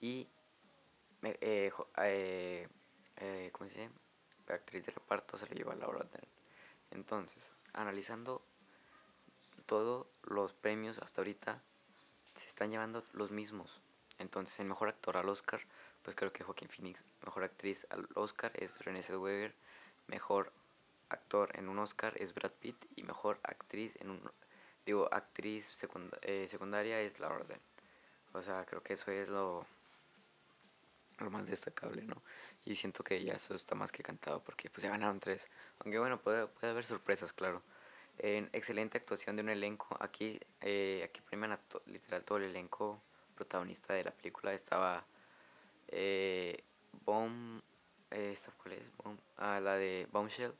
Y, 0.01 0.29
eh, 1.23 1.73
eh, 1.99 2.69
eh, 3.17 3.51
¿cómo 3.53 3.71
se 3.71 3.81
dice? 3.81 3.91
actriz 4.55 4.85
de 4.85 4.93
reparto 4.93 5.39
se 5.39 5.47
lo 5.47 5.55
lleva 5.55 5.75
Laura 5.75 6.05
Dern. 6.11 6.27
Entonces, 6.91 7.51
analizando 7.73 8.43
todos 9.67 10.07
los 10.23 10.53
premios 10.53 10.99
hasta 10.99 11.21
ahorita, 11.21 11.63
se 12.37 12.47
están 12.49 12.71
llevando 12.71 13.05
los 13.13 13.31
mismos. 13.31 13.81
Entonces, 14.19 14.59
el 14.61 14.67
mejor 14.67 14.89
actor 14.89 15.17
al 15.17 15.29
Oscar, 15.29 15.61
pues 16.03 16.17
creo 16.17 16.33
que 16.33 16.45
Joaquín 16.45 16.69
Phoenix. 16.69 17.05
Mejor 17.25 17.45
actriz 17.45 17.87
al 17.91 18.09
Oscar 18.15 18.53
es 18.55 18.79
Renée 18.85 19.03
Zellweger. 19.03 19.55
Mejor 20.09 20.53
actor 21.09 21.57
en 21.57 21.69
un 21.69 21.79
Oscar 21.79 22.15
es 22.21 22.35
Brad 22.35 22.53
Pitt. 22.53 22.77
Y 22.97 23.03
mejor 23.03 23.41
actriz 23.43 23.97
en 24.01 24.11
un... 24.11 24.31
Digo, 24.87 25.09
actriz 25.13 25.71
eh, 26.23 26.49
secundaria 26.51 27.01
es 27.01 27.19
Laura 27.21 27.45
Dern. 27.45 27.61
O 28.33 28.43
sea, 28.43 28.65
creo 28.65 28.83
que 28.83 28.95
eso 28.95 29.11
es 29.11 29.29
lo, 29.29 29.67
lo 31.19 31.31
más 31.31 31.47
destacable, 31.47 32.03
¿no? 32.03 32.23
Y 32.65 32.77
siento 32.77 33.03
que 33.03 33.23
ya 33.23 33.35
eso 33.35 33.55
está 33.55 33.75
más 33.75 33.93
que 33.93 34.03
cantado 34.03 34.43
porque 34.43 34.71
pues 34.71 34.83
ya 34.83 34.91
ganaron 34.91 35.21
tres. 35.21 35.49
Aunque 35.81 35.99
bueno, 35.99 36.19
puede, 36.21 36.47
puede 36.47 36.73
haber 36.73 36.85
sorpresas, 36.85 37.33
claro. 37.33 37.63
En 38.19 38.51
excelente 38.53 38.99
actuación 38.99 39.37
de 39.37 39.43
un 39.43 39.49
elenco. 39.49 39.97
Aquí, 40.01 40.39
eh, 40.61 41.03
aquí 41.09 41.21
premian 41.23 41.53
a 41.53 41.61
literal 41.87 42.25
todo 42.25 42.39
el 42.39 42.45
elenco 42.45 43.03
protagonista 43.35 43.95
de 43.95 44.05
la 44.05 44.11
película. 44.11 44.53
Estaba 44.53 45.05
eh, 45.89 46.63
Bomb, 47.05 47.63
eh, 48.11 48.37
¿cuál 48.63 48.75
es? 48.75 48.83
ah, 49.39 49.61
la 49.61 49.77
de 49.77 50.07
Bombshell. 50.13 50.55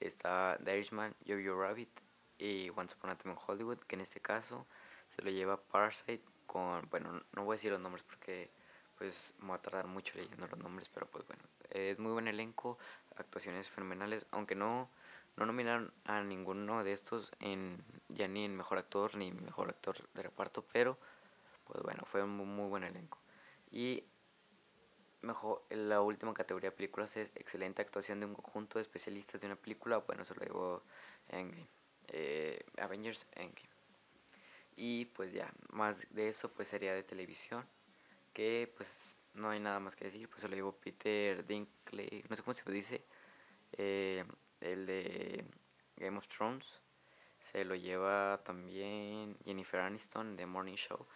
Está 0.00 0.58
The 0.62 0.76
Irishman, 0.76 1.14
Yo-Yo 1.24 1.60
Rabbit 1.60 1.90
y 2.38 2.70
Once 2.70 2.94
Upon 2.96 3.10
a 3.10 3.18
Time 3.18 3.34
in 3.34 3.40
Hollywood, 3.46 3.78
que 3.78 3.96
en 3.96 4.02
este 4.02 4.20
caso 4.20 4.66
se 5.08 5.22
lo 5.22 5.30
lleva 5.30 5.56
Parasite 5.56 6.22
con, 6.46 6.88
bueno, 6.90 7.22
no 7.32 7.44
voy 7.44 7.54
a 7.54 7.56
decir 7.56 7.70
los 7.72 7.80
nombres 7.80 8.02
porque 8.04 8.50
pues 8.96 9.32
me 9.38 9.50
va 9.50 9.56
a 9.56 9.62
tardar 9.62 9.86
mucho 9.86 10.14
leyendo 10.16 10.46
los 10.46 10.58
nombres, 10.58 10.88
pero 10.92 11.06
pues 11.06 11.26
bueno, 11.26 11.42
es 11.70 11.98
muy 11.98 12.12
buen 12.12 12.26
elenco, 12.26 12.78
actuaciones 13.16 13.68
fenomenales, 13.68 14.26
aunque 14.32 14.54
no, 14.54 14.88
no 15.36 15.46
nominaron 15.46 15.92
a 16.04 16.20
ninguno 16.22 16.82
de 16.82 16.92
estos 16.92 17.30
en 17.40 17.82
ya 18.08 18.26
ni 18.26 18.44
en 18.44 18.56
mejor 18.56 18.78
actor 18.78 19.14
ni 19.14 19.30
mejor 19.32 19.68
actor 19.68 19.96
de 20.14 20.22
reparto, 20.22 20.64
pero 20.72 20.98
pues 21.64 21.82
bueno, 21.82 22.02
fue 22.06 22.22
un 22.22 22.30
muy, 22.30 22.68
buen 22.68 22.82
elenco. 22.82 23.18
Y 23.70 24.02
mejor 25.22 25.62
la 25.70 26.00
última 26.00 26.34
categoría 26.34 26.70
de 26.70 26.76
películas 26.76 27.16
es 27.16 27.30
excelente 27.36 27.82
actuación 27.82 28.20
de 28.20 28.26
un 28.26 28.34
conjunto 28.34 28.78
de 28.78 28.82
especialistas 28.82 29.40
de 29.40 29.46
una 29.46 29.56
película, 29.56 29.98
bueno, 29.98 30.24
se 30.24 30.34
lo 30.34 30.42
llevó 30.42 30.82
Endgame, 31.28 31.68
eh, 32.08 32.64
Avengers 32.78 33.26
Endgame. 33.32 33.68
Y 34.76 35.06
pues 35.06 35.32
ya, 35.32 35.52
más 35.70 35.96
de 36.10 36.28
eso 36.28 36.50
pues 36.52 36.68
sería 36.68 36.94
de 36.94 37.02
televisión 37.02 37.66
que 38.32 38.72
pues 38.76 38.88
no 39.34 39.50
hay 39.50 39.60
nada 39.60 39.80
más 39.80 39.96
que 39.96 40.06
decir, 40.06 40.28
pues 40.28 40.40
se 40.40 40.48
lo 40.48 40.54
llevó 40.54 40.72
Peter 40.72 41.44
Dinkley, 41.46 42.24
no 42.28 42.36
sé 42.36 42.42
cómo 42.42 42.54
se 42.54 42.70
dice, 42.70 43.04
eh, 43.72 44.24
el 44.60 44.86
de 44.86 45.44
Game 45.96 46.18
of 46.18 46.28
Thrones, 46.28 46.64
se 47.52 47.64
lo 47.64 47.74
lleva 47.74 48.40
también 48.44 49.36
Jennifer 49.44 49.80
Aniston 49.80 50.36
de 50.36 50.46
Morning 50.46 50.76
Show. 50.76 51.06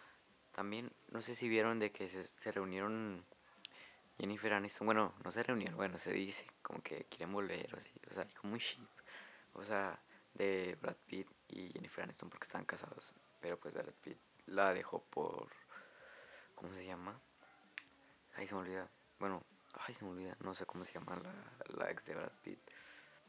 También, 0.51 0.91
no 1.09 1.21
sé 1.21 1.35
si 1.35 1.47
vieron 1.47 1.79
de 1.79 1.91
que 1.91 2.09
se, 2.09 2.51
reunieron 2.51 3.25
Jennifer 4.19 4.53
Aniston, 4.53 4.85
bueno, 4.85 5.13
no 5.23 5.31
se 5.31 5.43
reunieron, 5.43 5.75
bueno, 5.75 5.97
se 5.97 6.11
dice 6.11 6.45
como 6.61 6.81
que 6.81 7.05
quieren 7.05 7.33
volver, 7.33 7.73
o, 7.73 7.77
así, 7.77 7.91
o 8.09 8.13
sea, 8.13 8.27
como 8.39 8.53
un 8.53 8.59
ship, 8.59 8.87
o 9.53 9.63
sea, 9.63 9.99
de 10.33 10.77
Brad 10.81 10.97
Pitt 11.05 11.29
y 11.47 11.71
Jennifer 11.71 12.03
Aniston 12.03 12.29
porque 12.29 12.45
están 12.45 12.65
casados, 12.65 13.13
pero 13.41 13.59
pues 13.59 13.73
Brad 13.73 13.93
Pitt 14.01 14.17
la 14.45 14.73
dejó 14.73 15.03
por 15.03 15.47
¿Cómo 16.63 16.73
se 16.75 16.85
llama? 16.85 17.19
Ay, 18.35 18.47
se 18.47 18.55
me 18.55 18.61
olvida. 18.61 18.89
Bueno, 19.19 19.43
ay, 19.73 19.93
se 19.93 20.05
me 20.05 20.11
olvida. 20.11 20.37
No 20.39 20.53
sé 20.53 20.65
cómo 20.65 20.85
se 20.85 20.93
llama 20.93 21.21
la, 21.75 21.91
ex 21.91 22.05
de 22.05 22.15
Brad 22.15 22.31
Pitt. 22.41 22.59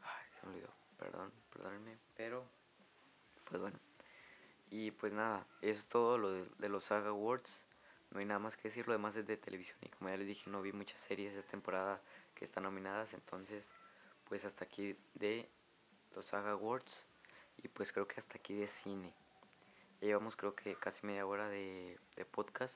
Ay, 0.01 0.25
se 0.39 0.45
me 0.45 0.53
olvidó. 0.53 0.69
Perdón, 0.97 1.33
perdónenme. 1.51 1.97
Pero, 2.15 2.45
pues 3.43 3.59
bueno. 3.59 3.77
Y 4.69 4.91
pues 4.91 5.11
nada, 5.11 5.45
eso 5.61 5.79
es 5.79 5.87
todo 5.87 6.17
lo 6.17 6.31
de, 6.31 6.69
los 6.69 6.85
Saga 6.85 7.09
Awards. 7.09 7.65
No 8.11 8.19
hay 8.19 8.25
nada 8.25 8.39
más 8.39 8.55
que 8.55 8.69
decir, 8.69 8.87
lo 8.87 8.93
demás 8.93 9.17
es 9.17 9.27
de 9.27 9.35
televisión. 9.35 9.77
Y 9.81 9.89
como 9.89 10.09
ya 10.09 10.15
les 10.17 10.27
dije, 10.27 10.49
no 10.49 10.61
vi 10.61 10.71
muchas 10.71 10.99
series 11.01 11.33
esta 11.33 11.51
temporada 11.51 12.01
que 12.35 12.45
están 12.45 12.63
nominadas. 12.63 13.13
Entonces, 13.13 13.69
pues 14.29 14.45
hasta 14.45 14.63
aquí 14.63 14.97
de 15.13 15.49
los 16.15 16.27
Saga 16.27 16.51
Awards. 16.51 17.05
Y 17.63 17.67
pues 17.67 17.91
creo 17.91 18.07
que 18.07 18.19
hasta 18.19 18.37
aquí 18.37 18.53
de 18.53 18.67
cine. 18.67 19.13
Ya 20.01 20.07
llevamos 20.07 20.35
creo 20.35 20.55
que 20.55 20.75
casi 20.75 21.05
media 21.05 21.25
hora 21.25 21.47
de, 21.49 21.97
de 22.15 22.25
podcast. 22.25 22.75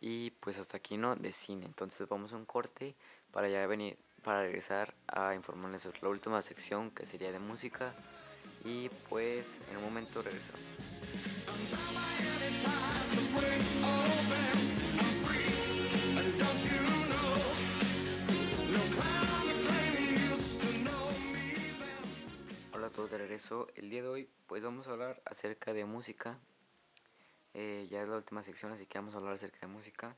Y 0.00 0.30
pues 0.32 0.58
hasta 0.58 0.76
aquí 0.76 0.96
no 0.96 1.16
de 1.16 1.32
cine. 1.32 1.66
Entonces 1.66 2.08
vamos 2.08 2.32
a 2.32 2.36
un 2.36 2.44
corte 2.44 2.94
para 3.32 3.48
ya 3.48 3.66
venir, 3.66 3.96
para 4.22 4.42
regresar 4.42 4.94
a 5.06 5.34
informarles 5.34 5.82
sobre 5.82 6.00
la 6.02 6.08
última 6.08 6.42
sección 6.42 6.90
que 6.90 7.06
sería 7.06 7.32
de 7.32 7.38
música. 7.38 7.94
Y 8.64 8.88
pues 9.08 9.46
en 9.70 9.78
un 9.78 9.84
momento 9.84 10.22
regresamos. 10.22 10.60
Eso, 23.34 23.66
el 23.74 23.90
día 23.90 24.02
de 24.02 24.08
hoy 24.08 24.30
pues 24.46 24.62
vamos 24.62 24.86
a 24.86 24.92
hablar 24.92 25.20
acerca 25.24 25.72
de 25.72 25.84
música. 25.84 26.38
Eh, 27.52 27.88
ya 27.90 28.02
es 28.02 28.08
la 28.08 28.16
última 28.16 28.42
sección, 28.42 28.72
así 28.72 28.86
que 28.86 28.98
vamos 28.98 29.14
a 29.14 29.18
hablar 29.18 29.34
acerca 29.34 29.58
de 29.60 29.66
música. 29.66 30.16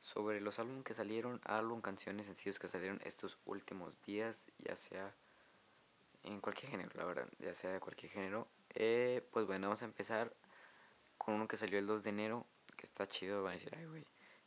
Sobre 0.00 0.40
los 0.40 0.58
álbumes 0.58 0.84
que 0.84 0.94
salieron, 0.94 1.40
álbum, 1.44 1.80
canciones, 1.80 2.26
sencillos 2.26 2.58
que 2.58 2.68
salieron 2.68 3.00
estos 3.04 3.38
últimos 3.44 4.00
días, 4.02 4.40
ya 4.58 4.76
sea 4.76 5.12
en 6.22 6.40
cualquier 6.40 6.70
género, 6.70 6.90
la 6.94 7.04
verdad, 7.04 7.28
ya 7.40 7.54
sea 7.54 7.72
de 7.72 7.80
cualquier 7.80 8.12
género. 8.12 8.46
Eh, 8.74 9.26
pues 9.32 9.46
bueno, 9.46 9.66
vamos 9.66 9.82
a 9.82 9.86
empezar 9.86 10.32
con 11.18 11.34
uno 11.34 11.48
que 11.48 11.56
salió 11.56 11.78
el 11.78 11.86
2 11.86 12.04
de 12.04 12.10
enero, 12.10 12.46
que 12.76 12.86
está 12.86 13.08
chido, 13.08 13.42
van 13.42 13.52
a 13.52 13.56
decir, 13.56 13.74
ay 13.76 13.86
güey, 13.86 14.06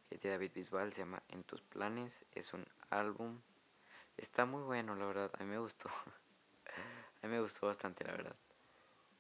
es 0.10 0.22
de 0.22 0.30
David 0.30 0.52
Bisbal, 0.56 0.94
se 0.94 1.02
llama 1.02 1.22
En 1.28 1.44
tus 1.44 1.62
planes, 1.62 2.26
es 2.32 2.54
un 2.54 2.66
álbum, 2.90 3.42
está 4.16 4.46
muy 4.46 4.64
bueno, 4.64 4.96
la 4.96 5.06
verdad, 5.06 5.32
a 5.38 5.44
mí 5.44 5.50
me 5.50 5.60
gustó, 5.60 5.90
a 7.22 7.28
mí 7.28 7.34
me 7.34 7.42
gustó 7.42 7.68
bastante, 7.68 8.04
la 8.04 8.12
verdad. 8.12 8.36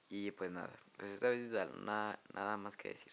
Y 0.09 0.31
pues 0.31 0.51
nada, 0.51 0.73
pues 0.97 1.11
es 1.11 1.19
David 1.19 1.43
Bisbal, 1.43 1.85
nada, 1.85 2.19
nada 2.33 2.57
más 2.57 2.77
que 2.77 2.89
decir. 2.89 3.11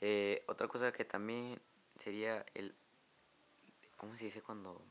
Eh, 0.00 0.44
otra 0.46 0.68
cosa 0.68 0.92
que 0.92 1.04
también 1.04 1.60
sería 1.98 2.44
el, 2.54 2.74
¿cómo 3.96 4.14
se 4.14 4.24
dice 4.24 4.42
cuando 4.42 4.82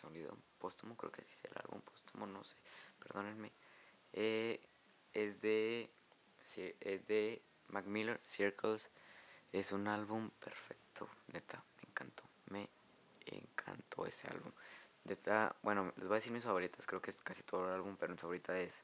se 0.00 0.06
olvidó? 0.06 0.36
Póstumo, 0.58 0.96
creo 0.96 1.12
que 1.12 1.22
sí 1.22 1.32
es 1.32 1.44
el 1.44 1.52
álbum 1.56 1.80
póstumo, 1.82 2.26
no 2.26 2.42
sé, 2.44 2.56
perdónenme. 2.98 3.52
Eh, 4.12 4.60
es 5.12 5.40
de 5.40 5.90
es 6.80 7.06
de 7.06 7.42
Mac 7.68 7.86
Miller 7.86 8.20
Circles 8.24 8.90
es 9.52 9.72
un 9.72 9.86
álbum 9.88 10.30
perfecto 10.30 11.08
neta 11.28 11.64
me 11.76 11.88
encantó 11.88 12.24
me 12.46 12.68
encantó 13.26 14.06
ese 14.06 14.26
álbum 14.28 14.52
neta 15.04 15.56
bueno 15.62 15.92
les 15.96 16.06
voy 16.06 16.14
a 16.14 16.20
decir 16.20 16.32
mis 16.32 16.44
favoritas 16.44 16.86
creo 16.86 17.00
que 17.00 17.10
es 17.10 17.16
casi 17.22 17.42
todo 17.42 17.66
el 17.66 17.72
álbum 17.72 17.96
pero 17.98 18.12
mi 18.12 18.18
favorita 18.18 18.58
es 18.58 18.82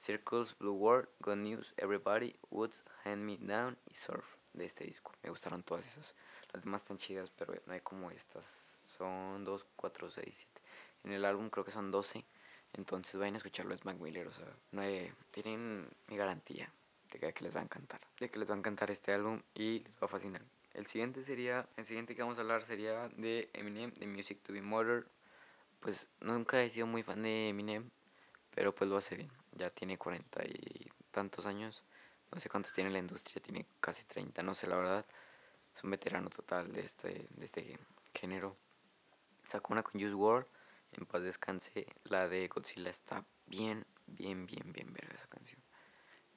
Circles 0.00 0.56
Blue 0.58 0.74
World 0.74 1.08
Good 1.20 1.36
News 1.36 1.74
Everybody 1.76 2.36
Woods 2.50 2.84
Hand 3.04 3.22
Me 3.22 3.38
Down 3.38 3.78
y 3.90 3.94
Surf 3.94 4.24
de 4.52 4.64
este 4.64 4.84
disco. 4.84 5.12
Me 5.22 5.28
gustaron 5.28 5.62
todas 5.62 5.86
esas. 5.86 6.14
Las 6.52 6.64
demás 6.64 6.82
están 6.82 6.98
chidas 6.98 7.30
pero 7.30 7.54
no 7.66 7.72
hay 7.72 7.80
como 7.80 8.10
estas. 8.10 8.46
Son 8.86 9.44
2, 9.44 9.66
4, 9.76 10.10
6, 10.10 10.24
7 10.34 10.60
en 11.04 11.12
el 11.12 11.24
álbum 11.24 11.50
creo 11.50 11.64
que 11.64 11.70
son 11.70 11.90
12 11.90 12.24
entonces 12.76 13.18
vayan 13.18 13.34
a 13.34 13.38
escucharlo, 13.38 13.74
es 13.74 13.84
Mac 13.84 13.98
Miller, 13.98 14.26
o 14.26 14.32
sea, 14.32 14.46
no 14.72 14.82
tienen 15.30 15.88
mi 16.08 16.16
garantía 16.16 16.70
de 17.10 17.32
que 17.32 17.44
les 17.44 17.56
va 17.56 17.60
a 17.60 17.64
encantar, 17.64 18.00
de 18.20 18.30
que 18.30 18.38
les 18.38 18.50
va 18.50 18.54
a 18.54 18.58
encantar 18.58 18.90
este 18.90 19.12
álbum 19.12 19.40
y 19.54 19.80
les 19.80 19.94
va 19.94 20.06
a 20.06 20.08
fascinar. 20.08 20.42
El 20.74 20.86
siguiente 20.86 21.24
sería, 21.24 21.66
el 21.76 21.86
siguiente 21.86 22.14
que 22.14 22.22
vamos 22.22 22.36
a 22.36 22.42
hablar 22.42 22.64
sería 22.64 23.08
de 23.16 23.48
Eminem, 23.54 23.92
de 23.94 24.06
Music 24.06 24.42
to 24.42 24.52
be 24.52 24.60
Murdered. 24.60 25.06
Pues 25.80 26.08
nunca 26.20 26.62
he 26.62 26.70
sido 26.70 26.86
muy 26.86 27.02
fan 27.02 27.22
de 27.22 27.48
Eminem, 27.48 27.90
pero 28.54 28.74
pues 28.74 28.90
lo 28.90 28.96
hace 28.96 29.16
bien. 29.16 29.30
Ya 29.52 29.70
tiene 29.70 29.98
cuarenta 29.98 30.44
y 30.44 30.90
tantos 31.10 31.46
años, 31.46 31.84
no 32.32 32.40
sé 32.40 32.48
cuántos 32.48 32.72
tiene 32.72 32.90
la 32.90 32.98
industria, 32.98 33.42
tiene 33.42 33.66
casi 33.80 34.04
30, 34.04 34.42
no 34.42 34.54
sé 34.54 34.66
la 34.66 34.76
verdad. 34.76 35.06
Es 35.74 35.84
un 35.84 35.90
veterano 35.90 36.30
total 36.30 36.72
de 36.72 36.80
este, 36.80 37.26
de 37.30 37.44
este 37.44 37.78
género. 38.14 38.56
Sacó 39.48 39.72
una 39.72 39.82
con 39.82 40.00
Juice 40.00 40.14
WRLD 40.14 40.46
en 40.92 41.06
paz 41.06 41.22
descanse, 41.22 41.86
la 42.04 42.28
de 42.28 42.48
Godzilla 42.48 42.90
está 42.90 43.24
bien, 43.46 43.86
bien, 44.06 44.46
bien, 44.46 44.72
bien 44.72 44.92
verga 44.92 45.14
esa 45.14 45.26
canción. 45.26 45.60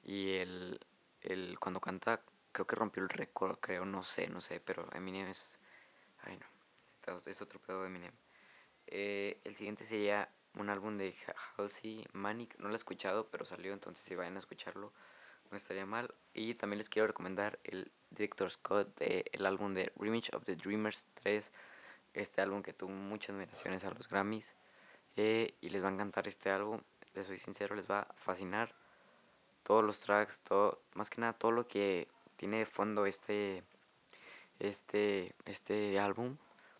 Y 0.02 0.32
el, 0.34 0.80
el 1.22 1.58
cuando 1.58 1.80
canta, 1.80 2.22
creo 2.52 2.66
que 2.66 2.76
rompió 2.76 3.02
el 3.02 3.08
récord, 3.08 3.58
creo, 3.60 3.84
no 3.84 4.02
sé, 4.02 4.28
no 4.28 4.40
sé, 4.40 4.60
pero 4.60 4.88
Eminem 4.92 5.28
es, 5.28 5.58
ay 6.22 6.38
no, 6.38 7.20
es 7.26 7.42
otro 7.42 7.60
pedo 7.60 7.82
de 7.82 7.88
Eminem. 7.88 8.12
Eh, 8.90 9.40
el 9.44 9.56
siguiente 9.56 9.84
sería 9.84 10.28
un 10.54 10.68
álbum 10.68 10.98
de 10.98 11.14
Halsey 11.56 12.04
Manic, 12.12 12.58
no 12.58 12.68
lo 12.68 12.74
he 12.74 12.76
escuchado, 12.76 13.28
pero 13.30 13.44
salió, 13.44 13.72
entonces 13.72 14.04
si 14.04 14.14
vayan 14.14 14.36
a 14.36 14.40
escucharlo, 14.40 14.92
no 15.50 15.56
estaría 15.56 15.86
mal. 15.86 16.12
Y 16.34 16.54
también 16.54 16.78
les 16.78 16.88
quiero 16.88 17.06
recomendar 17.06 17.58
el 17.64 17.90
Director 18.10 18.50
Scott, 18.50 18.98
de, 18.98 19.24
el 19.32 19.46
álbum 19.46 19.74
de 19.74 19.92
Remix 19.96 20.32
of 20.34 20.44
the 20.44 20.56
Dreamers 20.56 21.04
3 21.22 21.50
este 22.14 22.42
álbum 22.42 22.62
que 22.62 22.72
tuvo 22.72 22.90
muchas 22.90 23.34
nominaciones 23.34 23.84
a 23.84 23.90
los 23.90 24.08
Grammys. 24.08 24.54
Eh, 25.16 25.54
y 25.60 25.70
les 25.70 25.82
va 25.82 25.88
a 25.88 25.92
encantar 25.92 26.28
este 26.28 26.50
álbum, 26.50 26.80
les 27.14 27.26
soy 27.26 27.38
sincero, 27.38 27.74
les 27.74 27.90
va 27.90 28.00
a 28.00 28.12
fascinar. 28.14 28.74
Todos 29.62 29.84
los 29.84 30.00
tracks, 30.00 30.40
todo, 30.40 30.80
más 30.94 31.10
que 31.10 31.20
nada 31.20 31.34
todo 31.34 31.52
lo 31.52 31.66
que 31.68 32.08
tiene 32.36 32.58
de 32.58 32.66
fondo 32.66 33.06
este, 33.06 33.62
este, 34.58 35.34
este 35.44 35.98
álbum, 35.98 36.36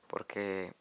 porque 0.06 0.72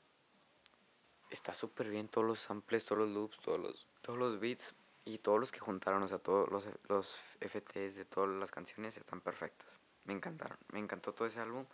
está 1.29 1.53
súper 1.53 1.89
bien 1.89 2.07
todos 2.07 2.25
los 2.25 2.39
samples, 2.39 2.85
todos 2.85 3.01
los 3.01 3.09
loops, 3.09 3.39
todos 3.39 3.59
los, 3.59 3.87
todos 4.01 4.19
los 4.19 4.39
beats 4.39 4.73
y 5.05 5.17
todos 5.19 5.39
los 5.39 5.51
que 5.51 5.59
juntaron, 5.59 6.03
o 6.03 6.07
sea, 6.07 6.19
todos 6.19 6.49
los, 6.49 6.65
los 6.87 7.19
FTs 7.39 7.95
de 7.95 8.05
todas 8.05 8.29
las 8.29 8.51
canciones 8.51 8.97
están 8.97 9.21
perfectas. 9.21 9.79
Me 10.05 10.13
encantaron, 10.13 10.57
me 10.71 10.79
encantó 10.79 11.13
todo 11.13 11.27
ese 11.27 11.39
álbum. 11.39 11.65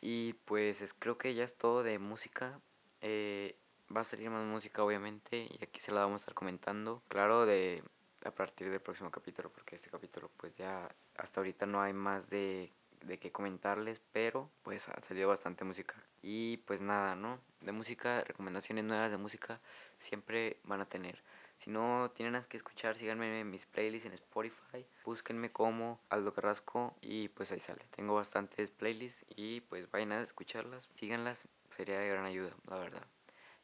Y 0.00 0.32
pues 0.44 0.94
creo 0.98 1.18
que 1.18 1.34
ya 1.34 1.44
es 1.44 1.54
todo 1.56 1.82
de 1.82 1.98
música. 1.98 2.60
Eh, 3.02 3.56
va 3.94 4.02
a 4.02 4.04
salir 4.04 4.30
más 4.30 4.44
música 4.44 4.82
obviamente 4.82 5.48
y 5.50 5.62
aquí 5.62 5.80
se 5.80 5.92
la 5.92 6.00
vamos 6.00 6.20
a 6.20 6.22
estar 6.22 6.34
comentando. 6.34 7.02
Claro, 7.08 7.46
de 7.46 7.82
a 8.24 8.30
partir 8.30 8.70
del 8.70 8.80
próximo 8.80 9.10
capítulo, 9.10 9.50
porque 9.50 9.76
este 9.76 9.90
capítulo 9.90 10.30
pues 10.36 10.54
ya 10.56 10.88
hasta 11.16 11.40
ahorita 11.40 11.66
no 11.66 11.80
hay 11.80 11.92
más 11.92 12.28
de, 12.28 12.70
de 13.04 13.18
qué 13.18 13.32
comentarles, 13.32 14.00
pero 14.12 14.50
pues 14.62 14.88
ha 14.88 15.00
salido 15.02 15.28
bastante 15.28 15.64
música. 15.64 15.94
Y 16.22 16.58
pues 16.58 16.80
nada, 16.80 17.14
¿no? 17.14 17.38
De 17.60 17.72
música, 17.72 18.22
recomendaciones 18.24 18.84
nuevas 18.84 19.10
de 19.10 19.16
música 19.16 19.60
siempre 19.98 20.58
van 20.64 20.80
a 20.80 20.88
tener. 20.88 21.22
Si 21.58 21.68
no 21.68 22.10
tienen 22.14 22.32
nada 22.32 22.46
que 22.48 22.56
escuchar, 22.56 22.96
síganme 22.96 23.40
en 23.40 23.50
mis 23.50 23.66
playlists 23.66 24.06
en 24.06 24.14
Spotify. 24.14 24.86
Búsquenme 25.04 25.52
como 25.52 26.00
Aldo 26.08 26.32
Carrasco 26.32 26.96
y 27.02 27.28
pues 27.28 27.52
ahí 27.52 27.60
sale. 27.60 27.84
Tengo 27.94 28.14
bastantes 28.14 28.70
playlists 28.70 29.26
y 29.36 29.60
pues 29.60 29.90
vayan 29.90 30.12
a 30.12 30.22
escucharlas, 30.22 30.88
síganlas. 30.94 31.46
Sería 31.76 31.98
de 31.98 32.08
gran 32.08 32.24
ayuda, 32.24 32.54
la 32.66 32.78
verdad. 32.78 33.06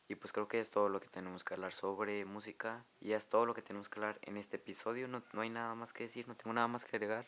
Y 0.09 0.15
pues 0.15 0.33
creo 0.33 0.47
que 0.47 0.61
es 0.61 0.71
todo 0.71 0.89
lo 0.89 1.01
que 1.01 1.09
tenemos 1.09 1.43
que 1.43 1.55
hablar 1.55 1.73
sobre 1.73 2.25
música. 2.25 2.85
Y 3.01 3.13
es 3.13 3.29
todo 3.29 3.47
lo 3.47 3.55
que 3.55 3.63
tenemos 3.63 3.89
que 3.89 3.99
hablar 3.99 4.19
en 4.23 4.37
este 4.37 4.57
episodio. 4.57 5.09
No, 5.09 5.23
no 5.33 5.41
hay 5.41 5.51
nada 5.51 5.75
más 5.75 5.93
que 5.93 6.05
decir, 6.05 6.29
no 6.29 6.37
tengo 6.37 6.53
nada 6.53 6.69
más 6.69 6.85
que 6.85 6.97
agregar. 6.97 7.27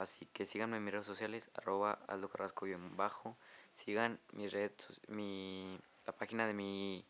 Así 0.00 0.24
que 0.32 0.46
síganme 0.46 0.78
en 0.78 0.84
mis 0.84 0.94
redes 0.94 1.06
sociales, 1.06 1.50
arroba 1.54 1.98
Aldo 2.08 2.30
Carrasco 2.30 2.64
bajo. 2.96 3.36
Sigan 3.74 4.18
mi 4.32 4.48
red, 4.48 4.72
mi, 5.08 5.78
la 6.06 6.14
página 6.14 6.46
de 6.46 6.54
mi 6.54 7.04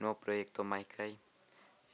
nuevo 0.00 0.18
proyecto 0.18 0.64
MyKai 0.64 1.16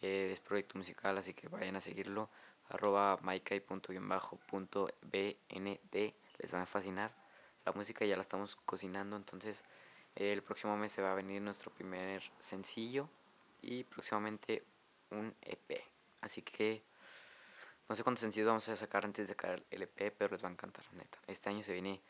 eh, 0.00 0.30
es 0.32 0.40
proyecto 0.40 0.78
musical, 0.78 1.18
así 1.18 1.34
que 1.34 1.48
vayan 1.48 1.76
a 1.76 1.82
seguirlo. 1.82 2.30
Arroba 2.70 3.16
bnd 3.16 3.44
les 6.38 6.54
va 6.54 6.62
a 6.62 6.66
fascinar. 6.66 7.12
La 7.66 7.72
música 7.72 8.06
ya 8.06 8.16
la 8.16 8.22
estamos 8.22 8.56
cocinando, 8.64 9.16
entonces 9.16 9.62
el 10.14 10.42
próximo 10.42 10.74
mes 10.74 10.90
se 10.90 11.02
va 11.02 11.12
a 11.12 11.16
venir 11.16 11.42
nuestro 11.42 11.70
primer 11.70 12.22
sencillo 12.40 13.10
y 13.60 13.84
próximamente 13.84 14.64
un 15.10 15.34
EP. 15.42 15.84
Así 16.22 16.40
que 16.40 16.82
no 17.90 17.96
sé 17.96 18.04
cuántos 18.04 18.20
sencillos 18.20 18.46
vamos 18.46 18.68
a 18.68 18.76
sacar 18.76 19.04
antes 19.04 19.26
de 19.26 19.34
sacar 19.34 19.64
el 19.68 19.82
EP, 19.82 20.14
pero 20.16 20.30
les 20.30 20.44
va 20.44 20.48
a 20.48 20.52
encantar, 20.52 20.84
neta. 20.94 21.18
Este 21.26 21.50
año 21.50 21.62
se 21.62 21.72
viene, 21.72 22.00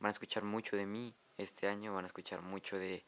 van 0.00 0.08
a 0.08 0.12
escuchar 0.12 0.42
mucho 0.42 0.76
de 0.76 0.86
mí. 0.86 1.14
Este 1.36 1.68
año 1.68 1.94
van 1.94 2.04
a 2.04 2.06
escuchar 2.06 2.40
mucho 2.40 2.78
de 2.78 3.04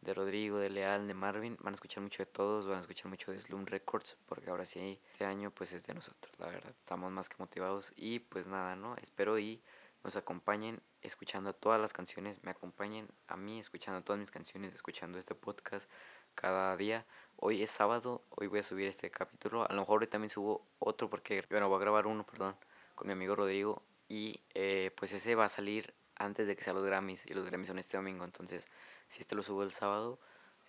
de 0.00 0.14
Rodrigo, 0.14 0.58
de 0.58 0.70
Leal, 0.70 1.06
de 1.06 1.14
Marvin, 1.14 1.58
van 1.60 1.74
a 1.74 1.76
escuchar 1.76 2.02
mucho 2.02 2.22
de 2.22 2.26
todos, 2.26 2.66
van 2.66 2.78
a 2.78 2.80
escuchar 2.80 3.08
mucho 3.08 3.32
de 3.32 3.40
Slum 3.40 3.66
Records, 3.66 4.16
porque 4.26 4.48
ahora 4.48 4.64
sí, 4.64 4.98
este 5.12 5.24
año 5.26 5.50
pues 5.50 5.72
es 5.72 5.84
de 5.84 5.92
nosotros, 5.92 6.32
la 6.38 6.46
verdad, 6.46 6.70
estamos 6.70 7.12
más 7.12 7.28
que 7.28 7.36
motivados 7.38 7.92
y 7.96 8.20
pues 8.20 8.46
nada, 8.46 8.76
¿no? 8.76 8.96
Espero 8.96 9.38
y 9.38 9.62
nos 10.02 10.16
acompañen 10.16 10.80
escuchando 11.02 11.52
todas 11.52 11.78
las 11.80 11.92
canciones, 11.92 12.42
me 12.42 12.50
acompañen 12.50 13.08
a 13.26 13.36
mí 13.36 13.58
escuchando 13.58 14.02
todas 14.02 14.18
mis 14.18 14.30
canciones, 14.30 14.72
escuchando 14.72 15.18
este 15.18 15.34
podcast 15.34 15.90
cada 16.34 16.76
día. 16.76 17.06
Hoy 17.36 17.62
es 17.62 17.70
sábado, 17.70 18.22
hoy 18.30 18.46
voy 18.46 18.60
a 18.60 18.62
subir 18.62 18.88
este 18.88 19.10
capítulo, 19.10 19.68
a 19.68 19.72
lo 19.72 19.80
mejor 19.80 20.02
hoy 20.02 20.08
también 20.08 20.30
subo 20.30 20.66
otro 20.78 21.08
porque, 21.08 21.44
bueno, 21.50 21.68
voy 21.68 21.76
a 21.76 21.80
grabar 21.80 22.06
uno, 22.06 22.24
perdón, 22.24 22.56
con 22.94 23.06
mi 23.06 23.12
amigo 23.12 23.34
Rodrigo 23.34 23.82
y 24.08 24.40
eh, 24.54 24.90
pues 24.96 25.12
ese 25.12 25.34
va 25.34 25.46
a 25.46 25.48
salir 25.48 25.94
antes 26.16 26.48
de 26.48 26.56
que 26.56 26.62
sean 26.62 26.76
los 26.76 26.84
Grammys 26.84 27.24
y 27.26 27.34
los 27.34 27.46
Grammys 27.46 27.68
son 27.68 27.78
este 27.78 27.96
domingo, 27.96 28.24
entonces 28.24 28.66
si 29.08 29.22
este 29.22 29.34
lo 29.34 29.42
subo 29.42 29.62
el 29.62 29.72
sábado, 29.72 30.20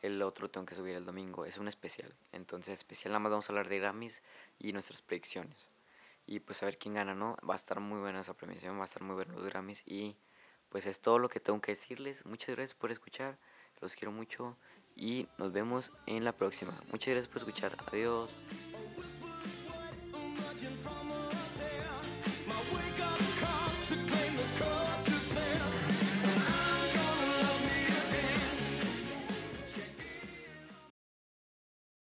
el 0.01 0.21
otro 0.23 0.49
tengo 0.49 0.65
que 0.65 0.75
subir 0.75 0.95
el 0.95 1.05
domingo. 1.05 1.45
Es 1.45 1.57
un 1.57 1.67
especial. 1.67 2.13
Entonces, 2.31 2.79
especial 2.79 3.11
nada 3.11 3.19
más 3.19 3.31
vamos 3.31 3.49
a 3.49 3.53
hablar 3.53 3.69
de 3.69 3.79
Grammys 3.79 4.21
y 4.57 4.73
nuestras 4.73 5.01
predicciones. 5.01 5.69
Y 6.25 6.39
pues 6.39 6.61
a 6.63 6.65
ver 6.65 6.77
quién 6.77 6.95
gana, 6.95 7.13
¿no? 7.13 7.37
Va 7.47 7.53
a 7.53 7.57
estar 7.57 7.79
muy 7.79 7.99
buena 7.99 8.21
esa 8.21 8.33
premiación, 8.33 8.77
va 8.77 8.83
a 8.83 8.85
estar 8.85 9.03
muy 9.03 9.15
buena 9.15 9.33
los 9.33 9.45
Grammys. 9.45 9.83
Y 9.85 10.17
pues 10.69 10.85
es 10.85 11.01
todo 11.01 11.19
lo 11.19 11.29
que 11.29 11.39
tengo 11.39 11.61
que 11.61 11.73
decirles. 11.73 12.25
Muchas 12.25 12.55
gracias 12.55 12.73
por 12.73 12.91
escuchar. 12.91 13.37
Los 13.79 13.95
quiero 13.95 14.11
mucho. 14.11 14.57
Y 14.95 15.27
nos 15.37 15.51
vemos 15.51 15.91
en 16.05 16.23
la 16.23 16.31
próxima. 16.31 16.73
Muchas 16.91 17.13
gracias 17.13 17.27
por 17.27 17.39
escuchar. 17.39 17.75
Adiós. 17.91 18.29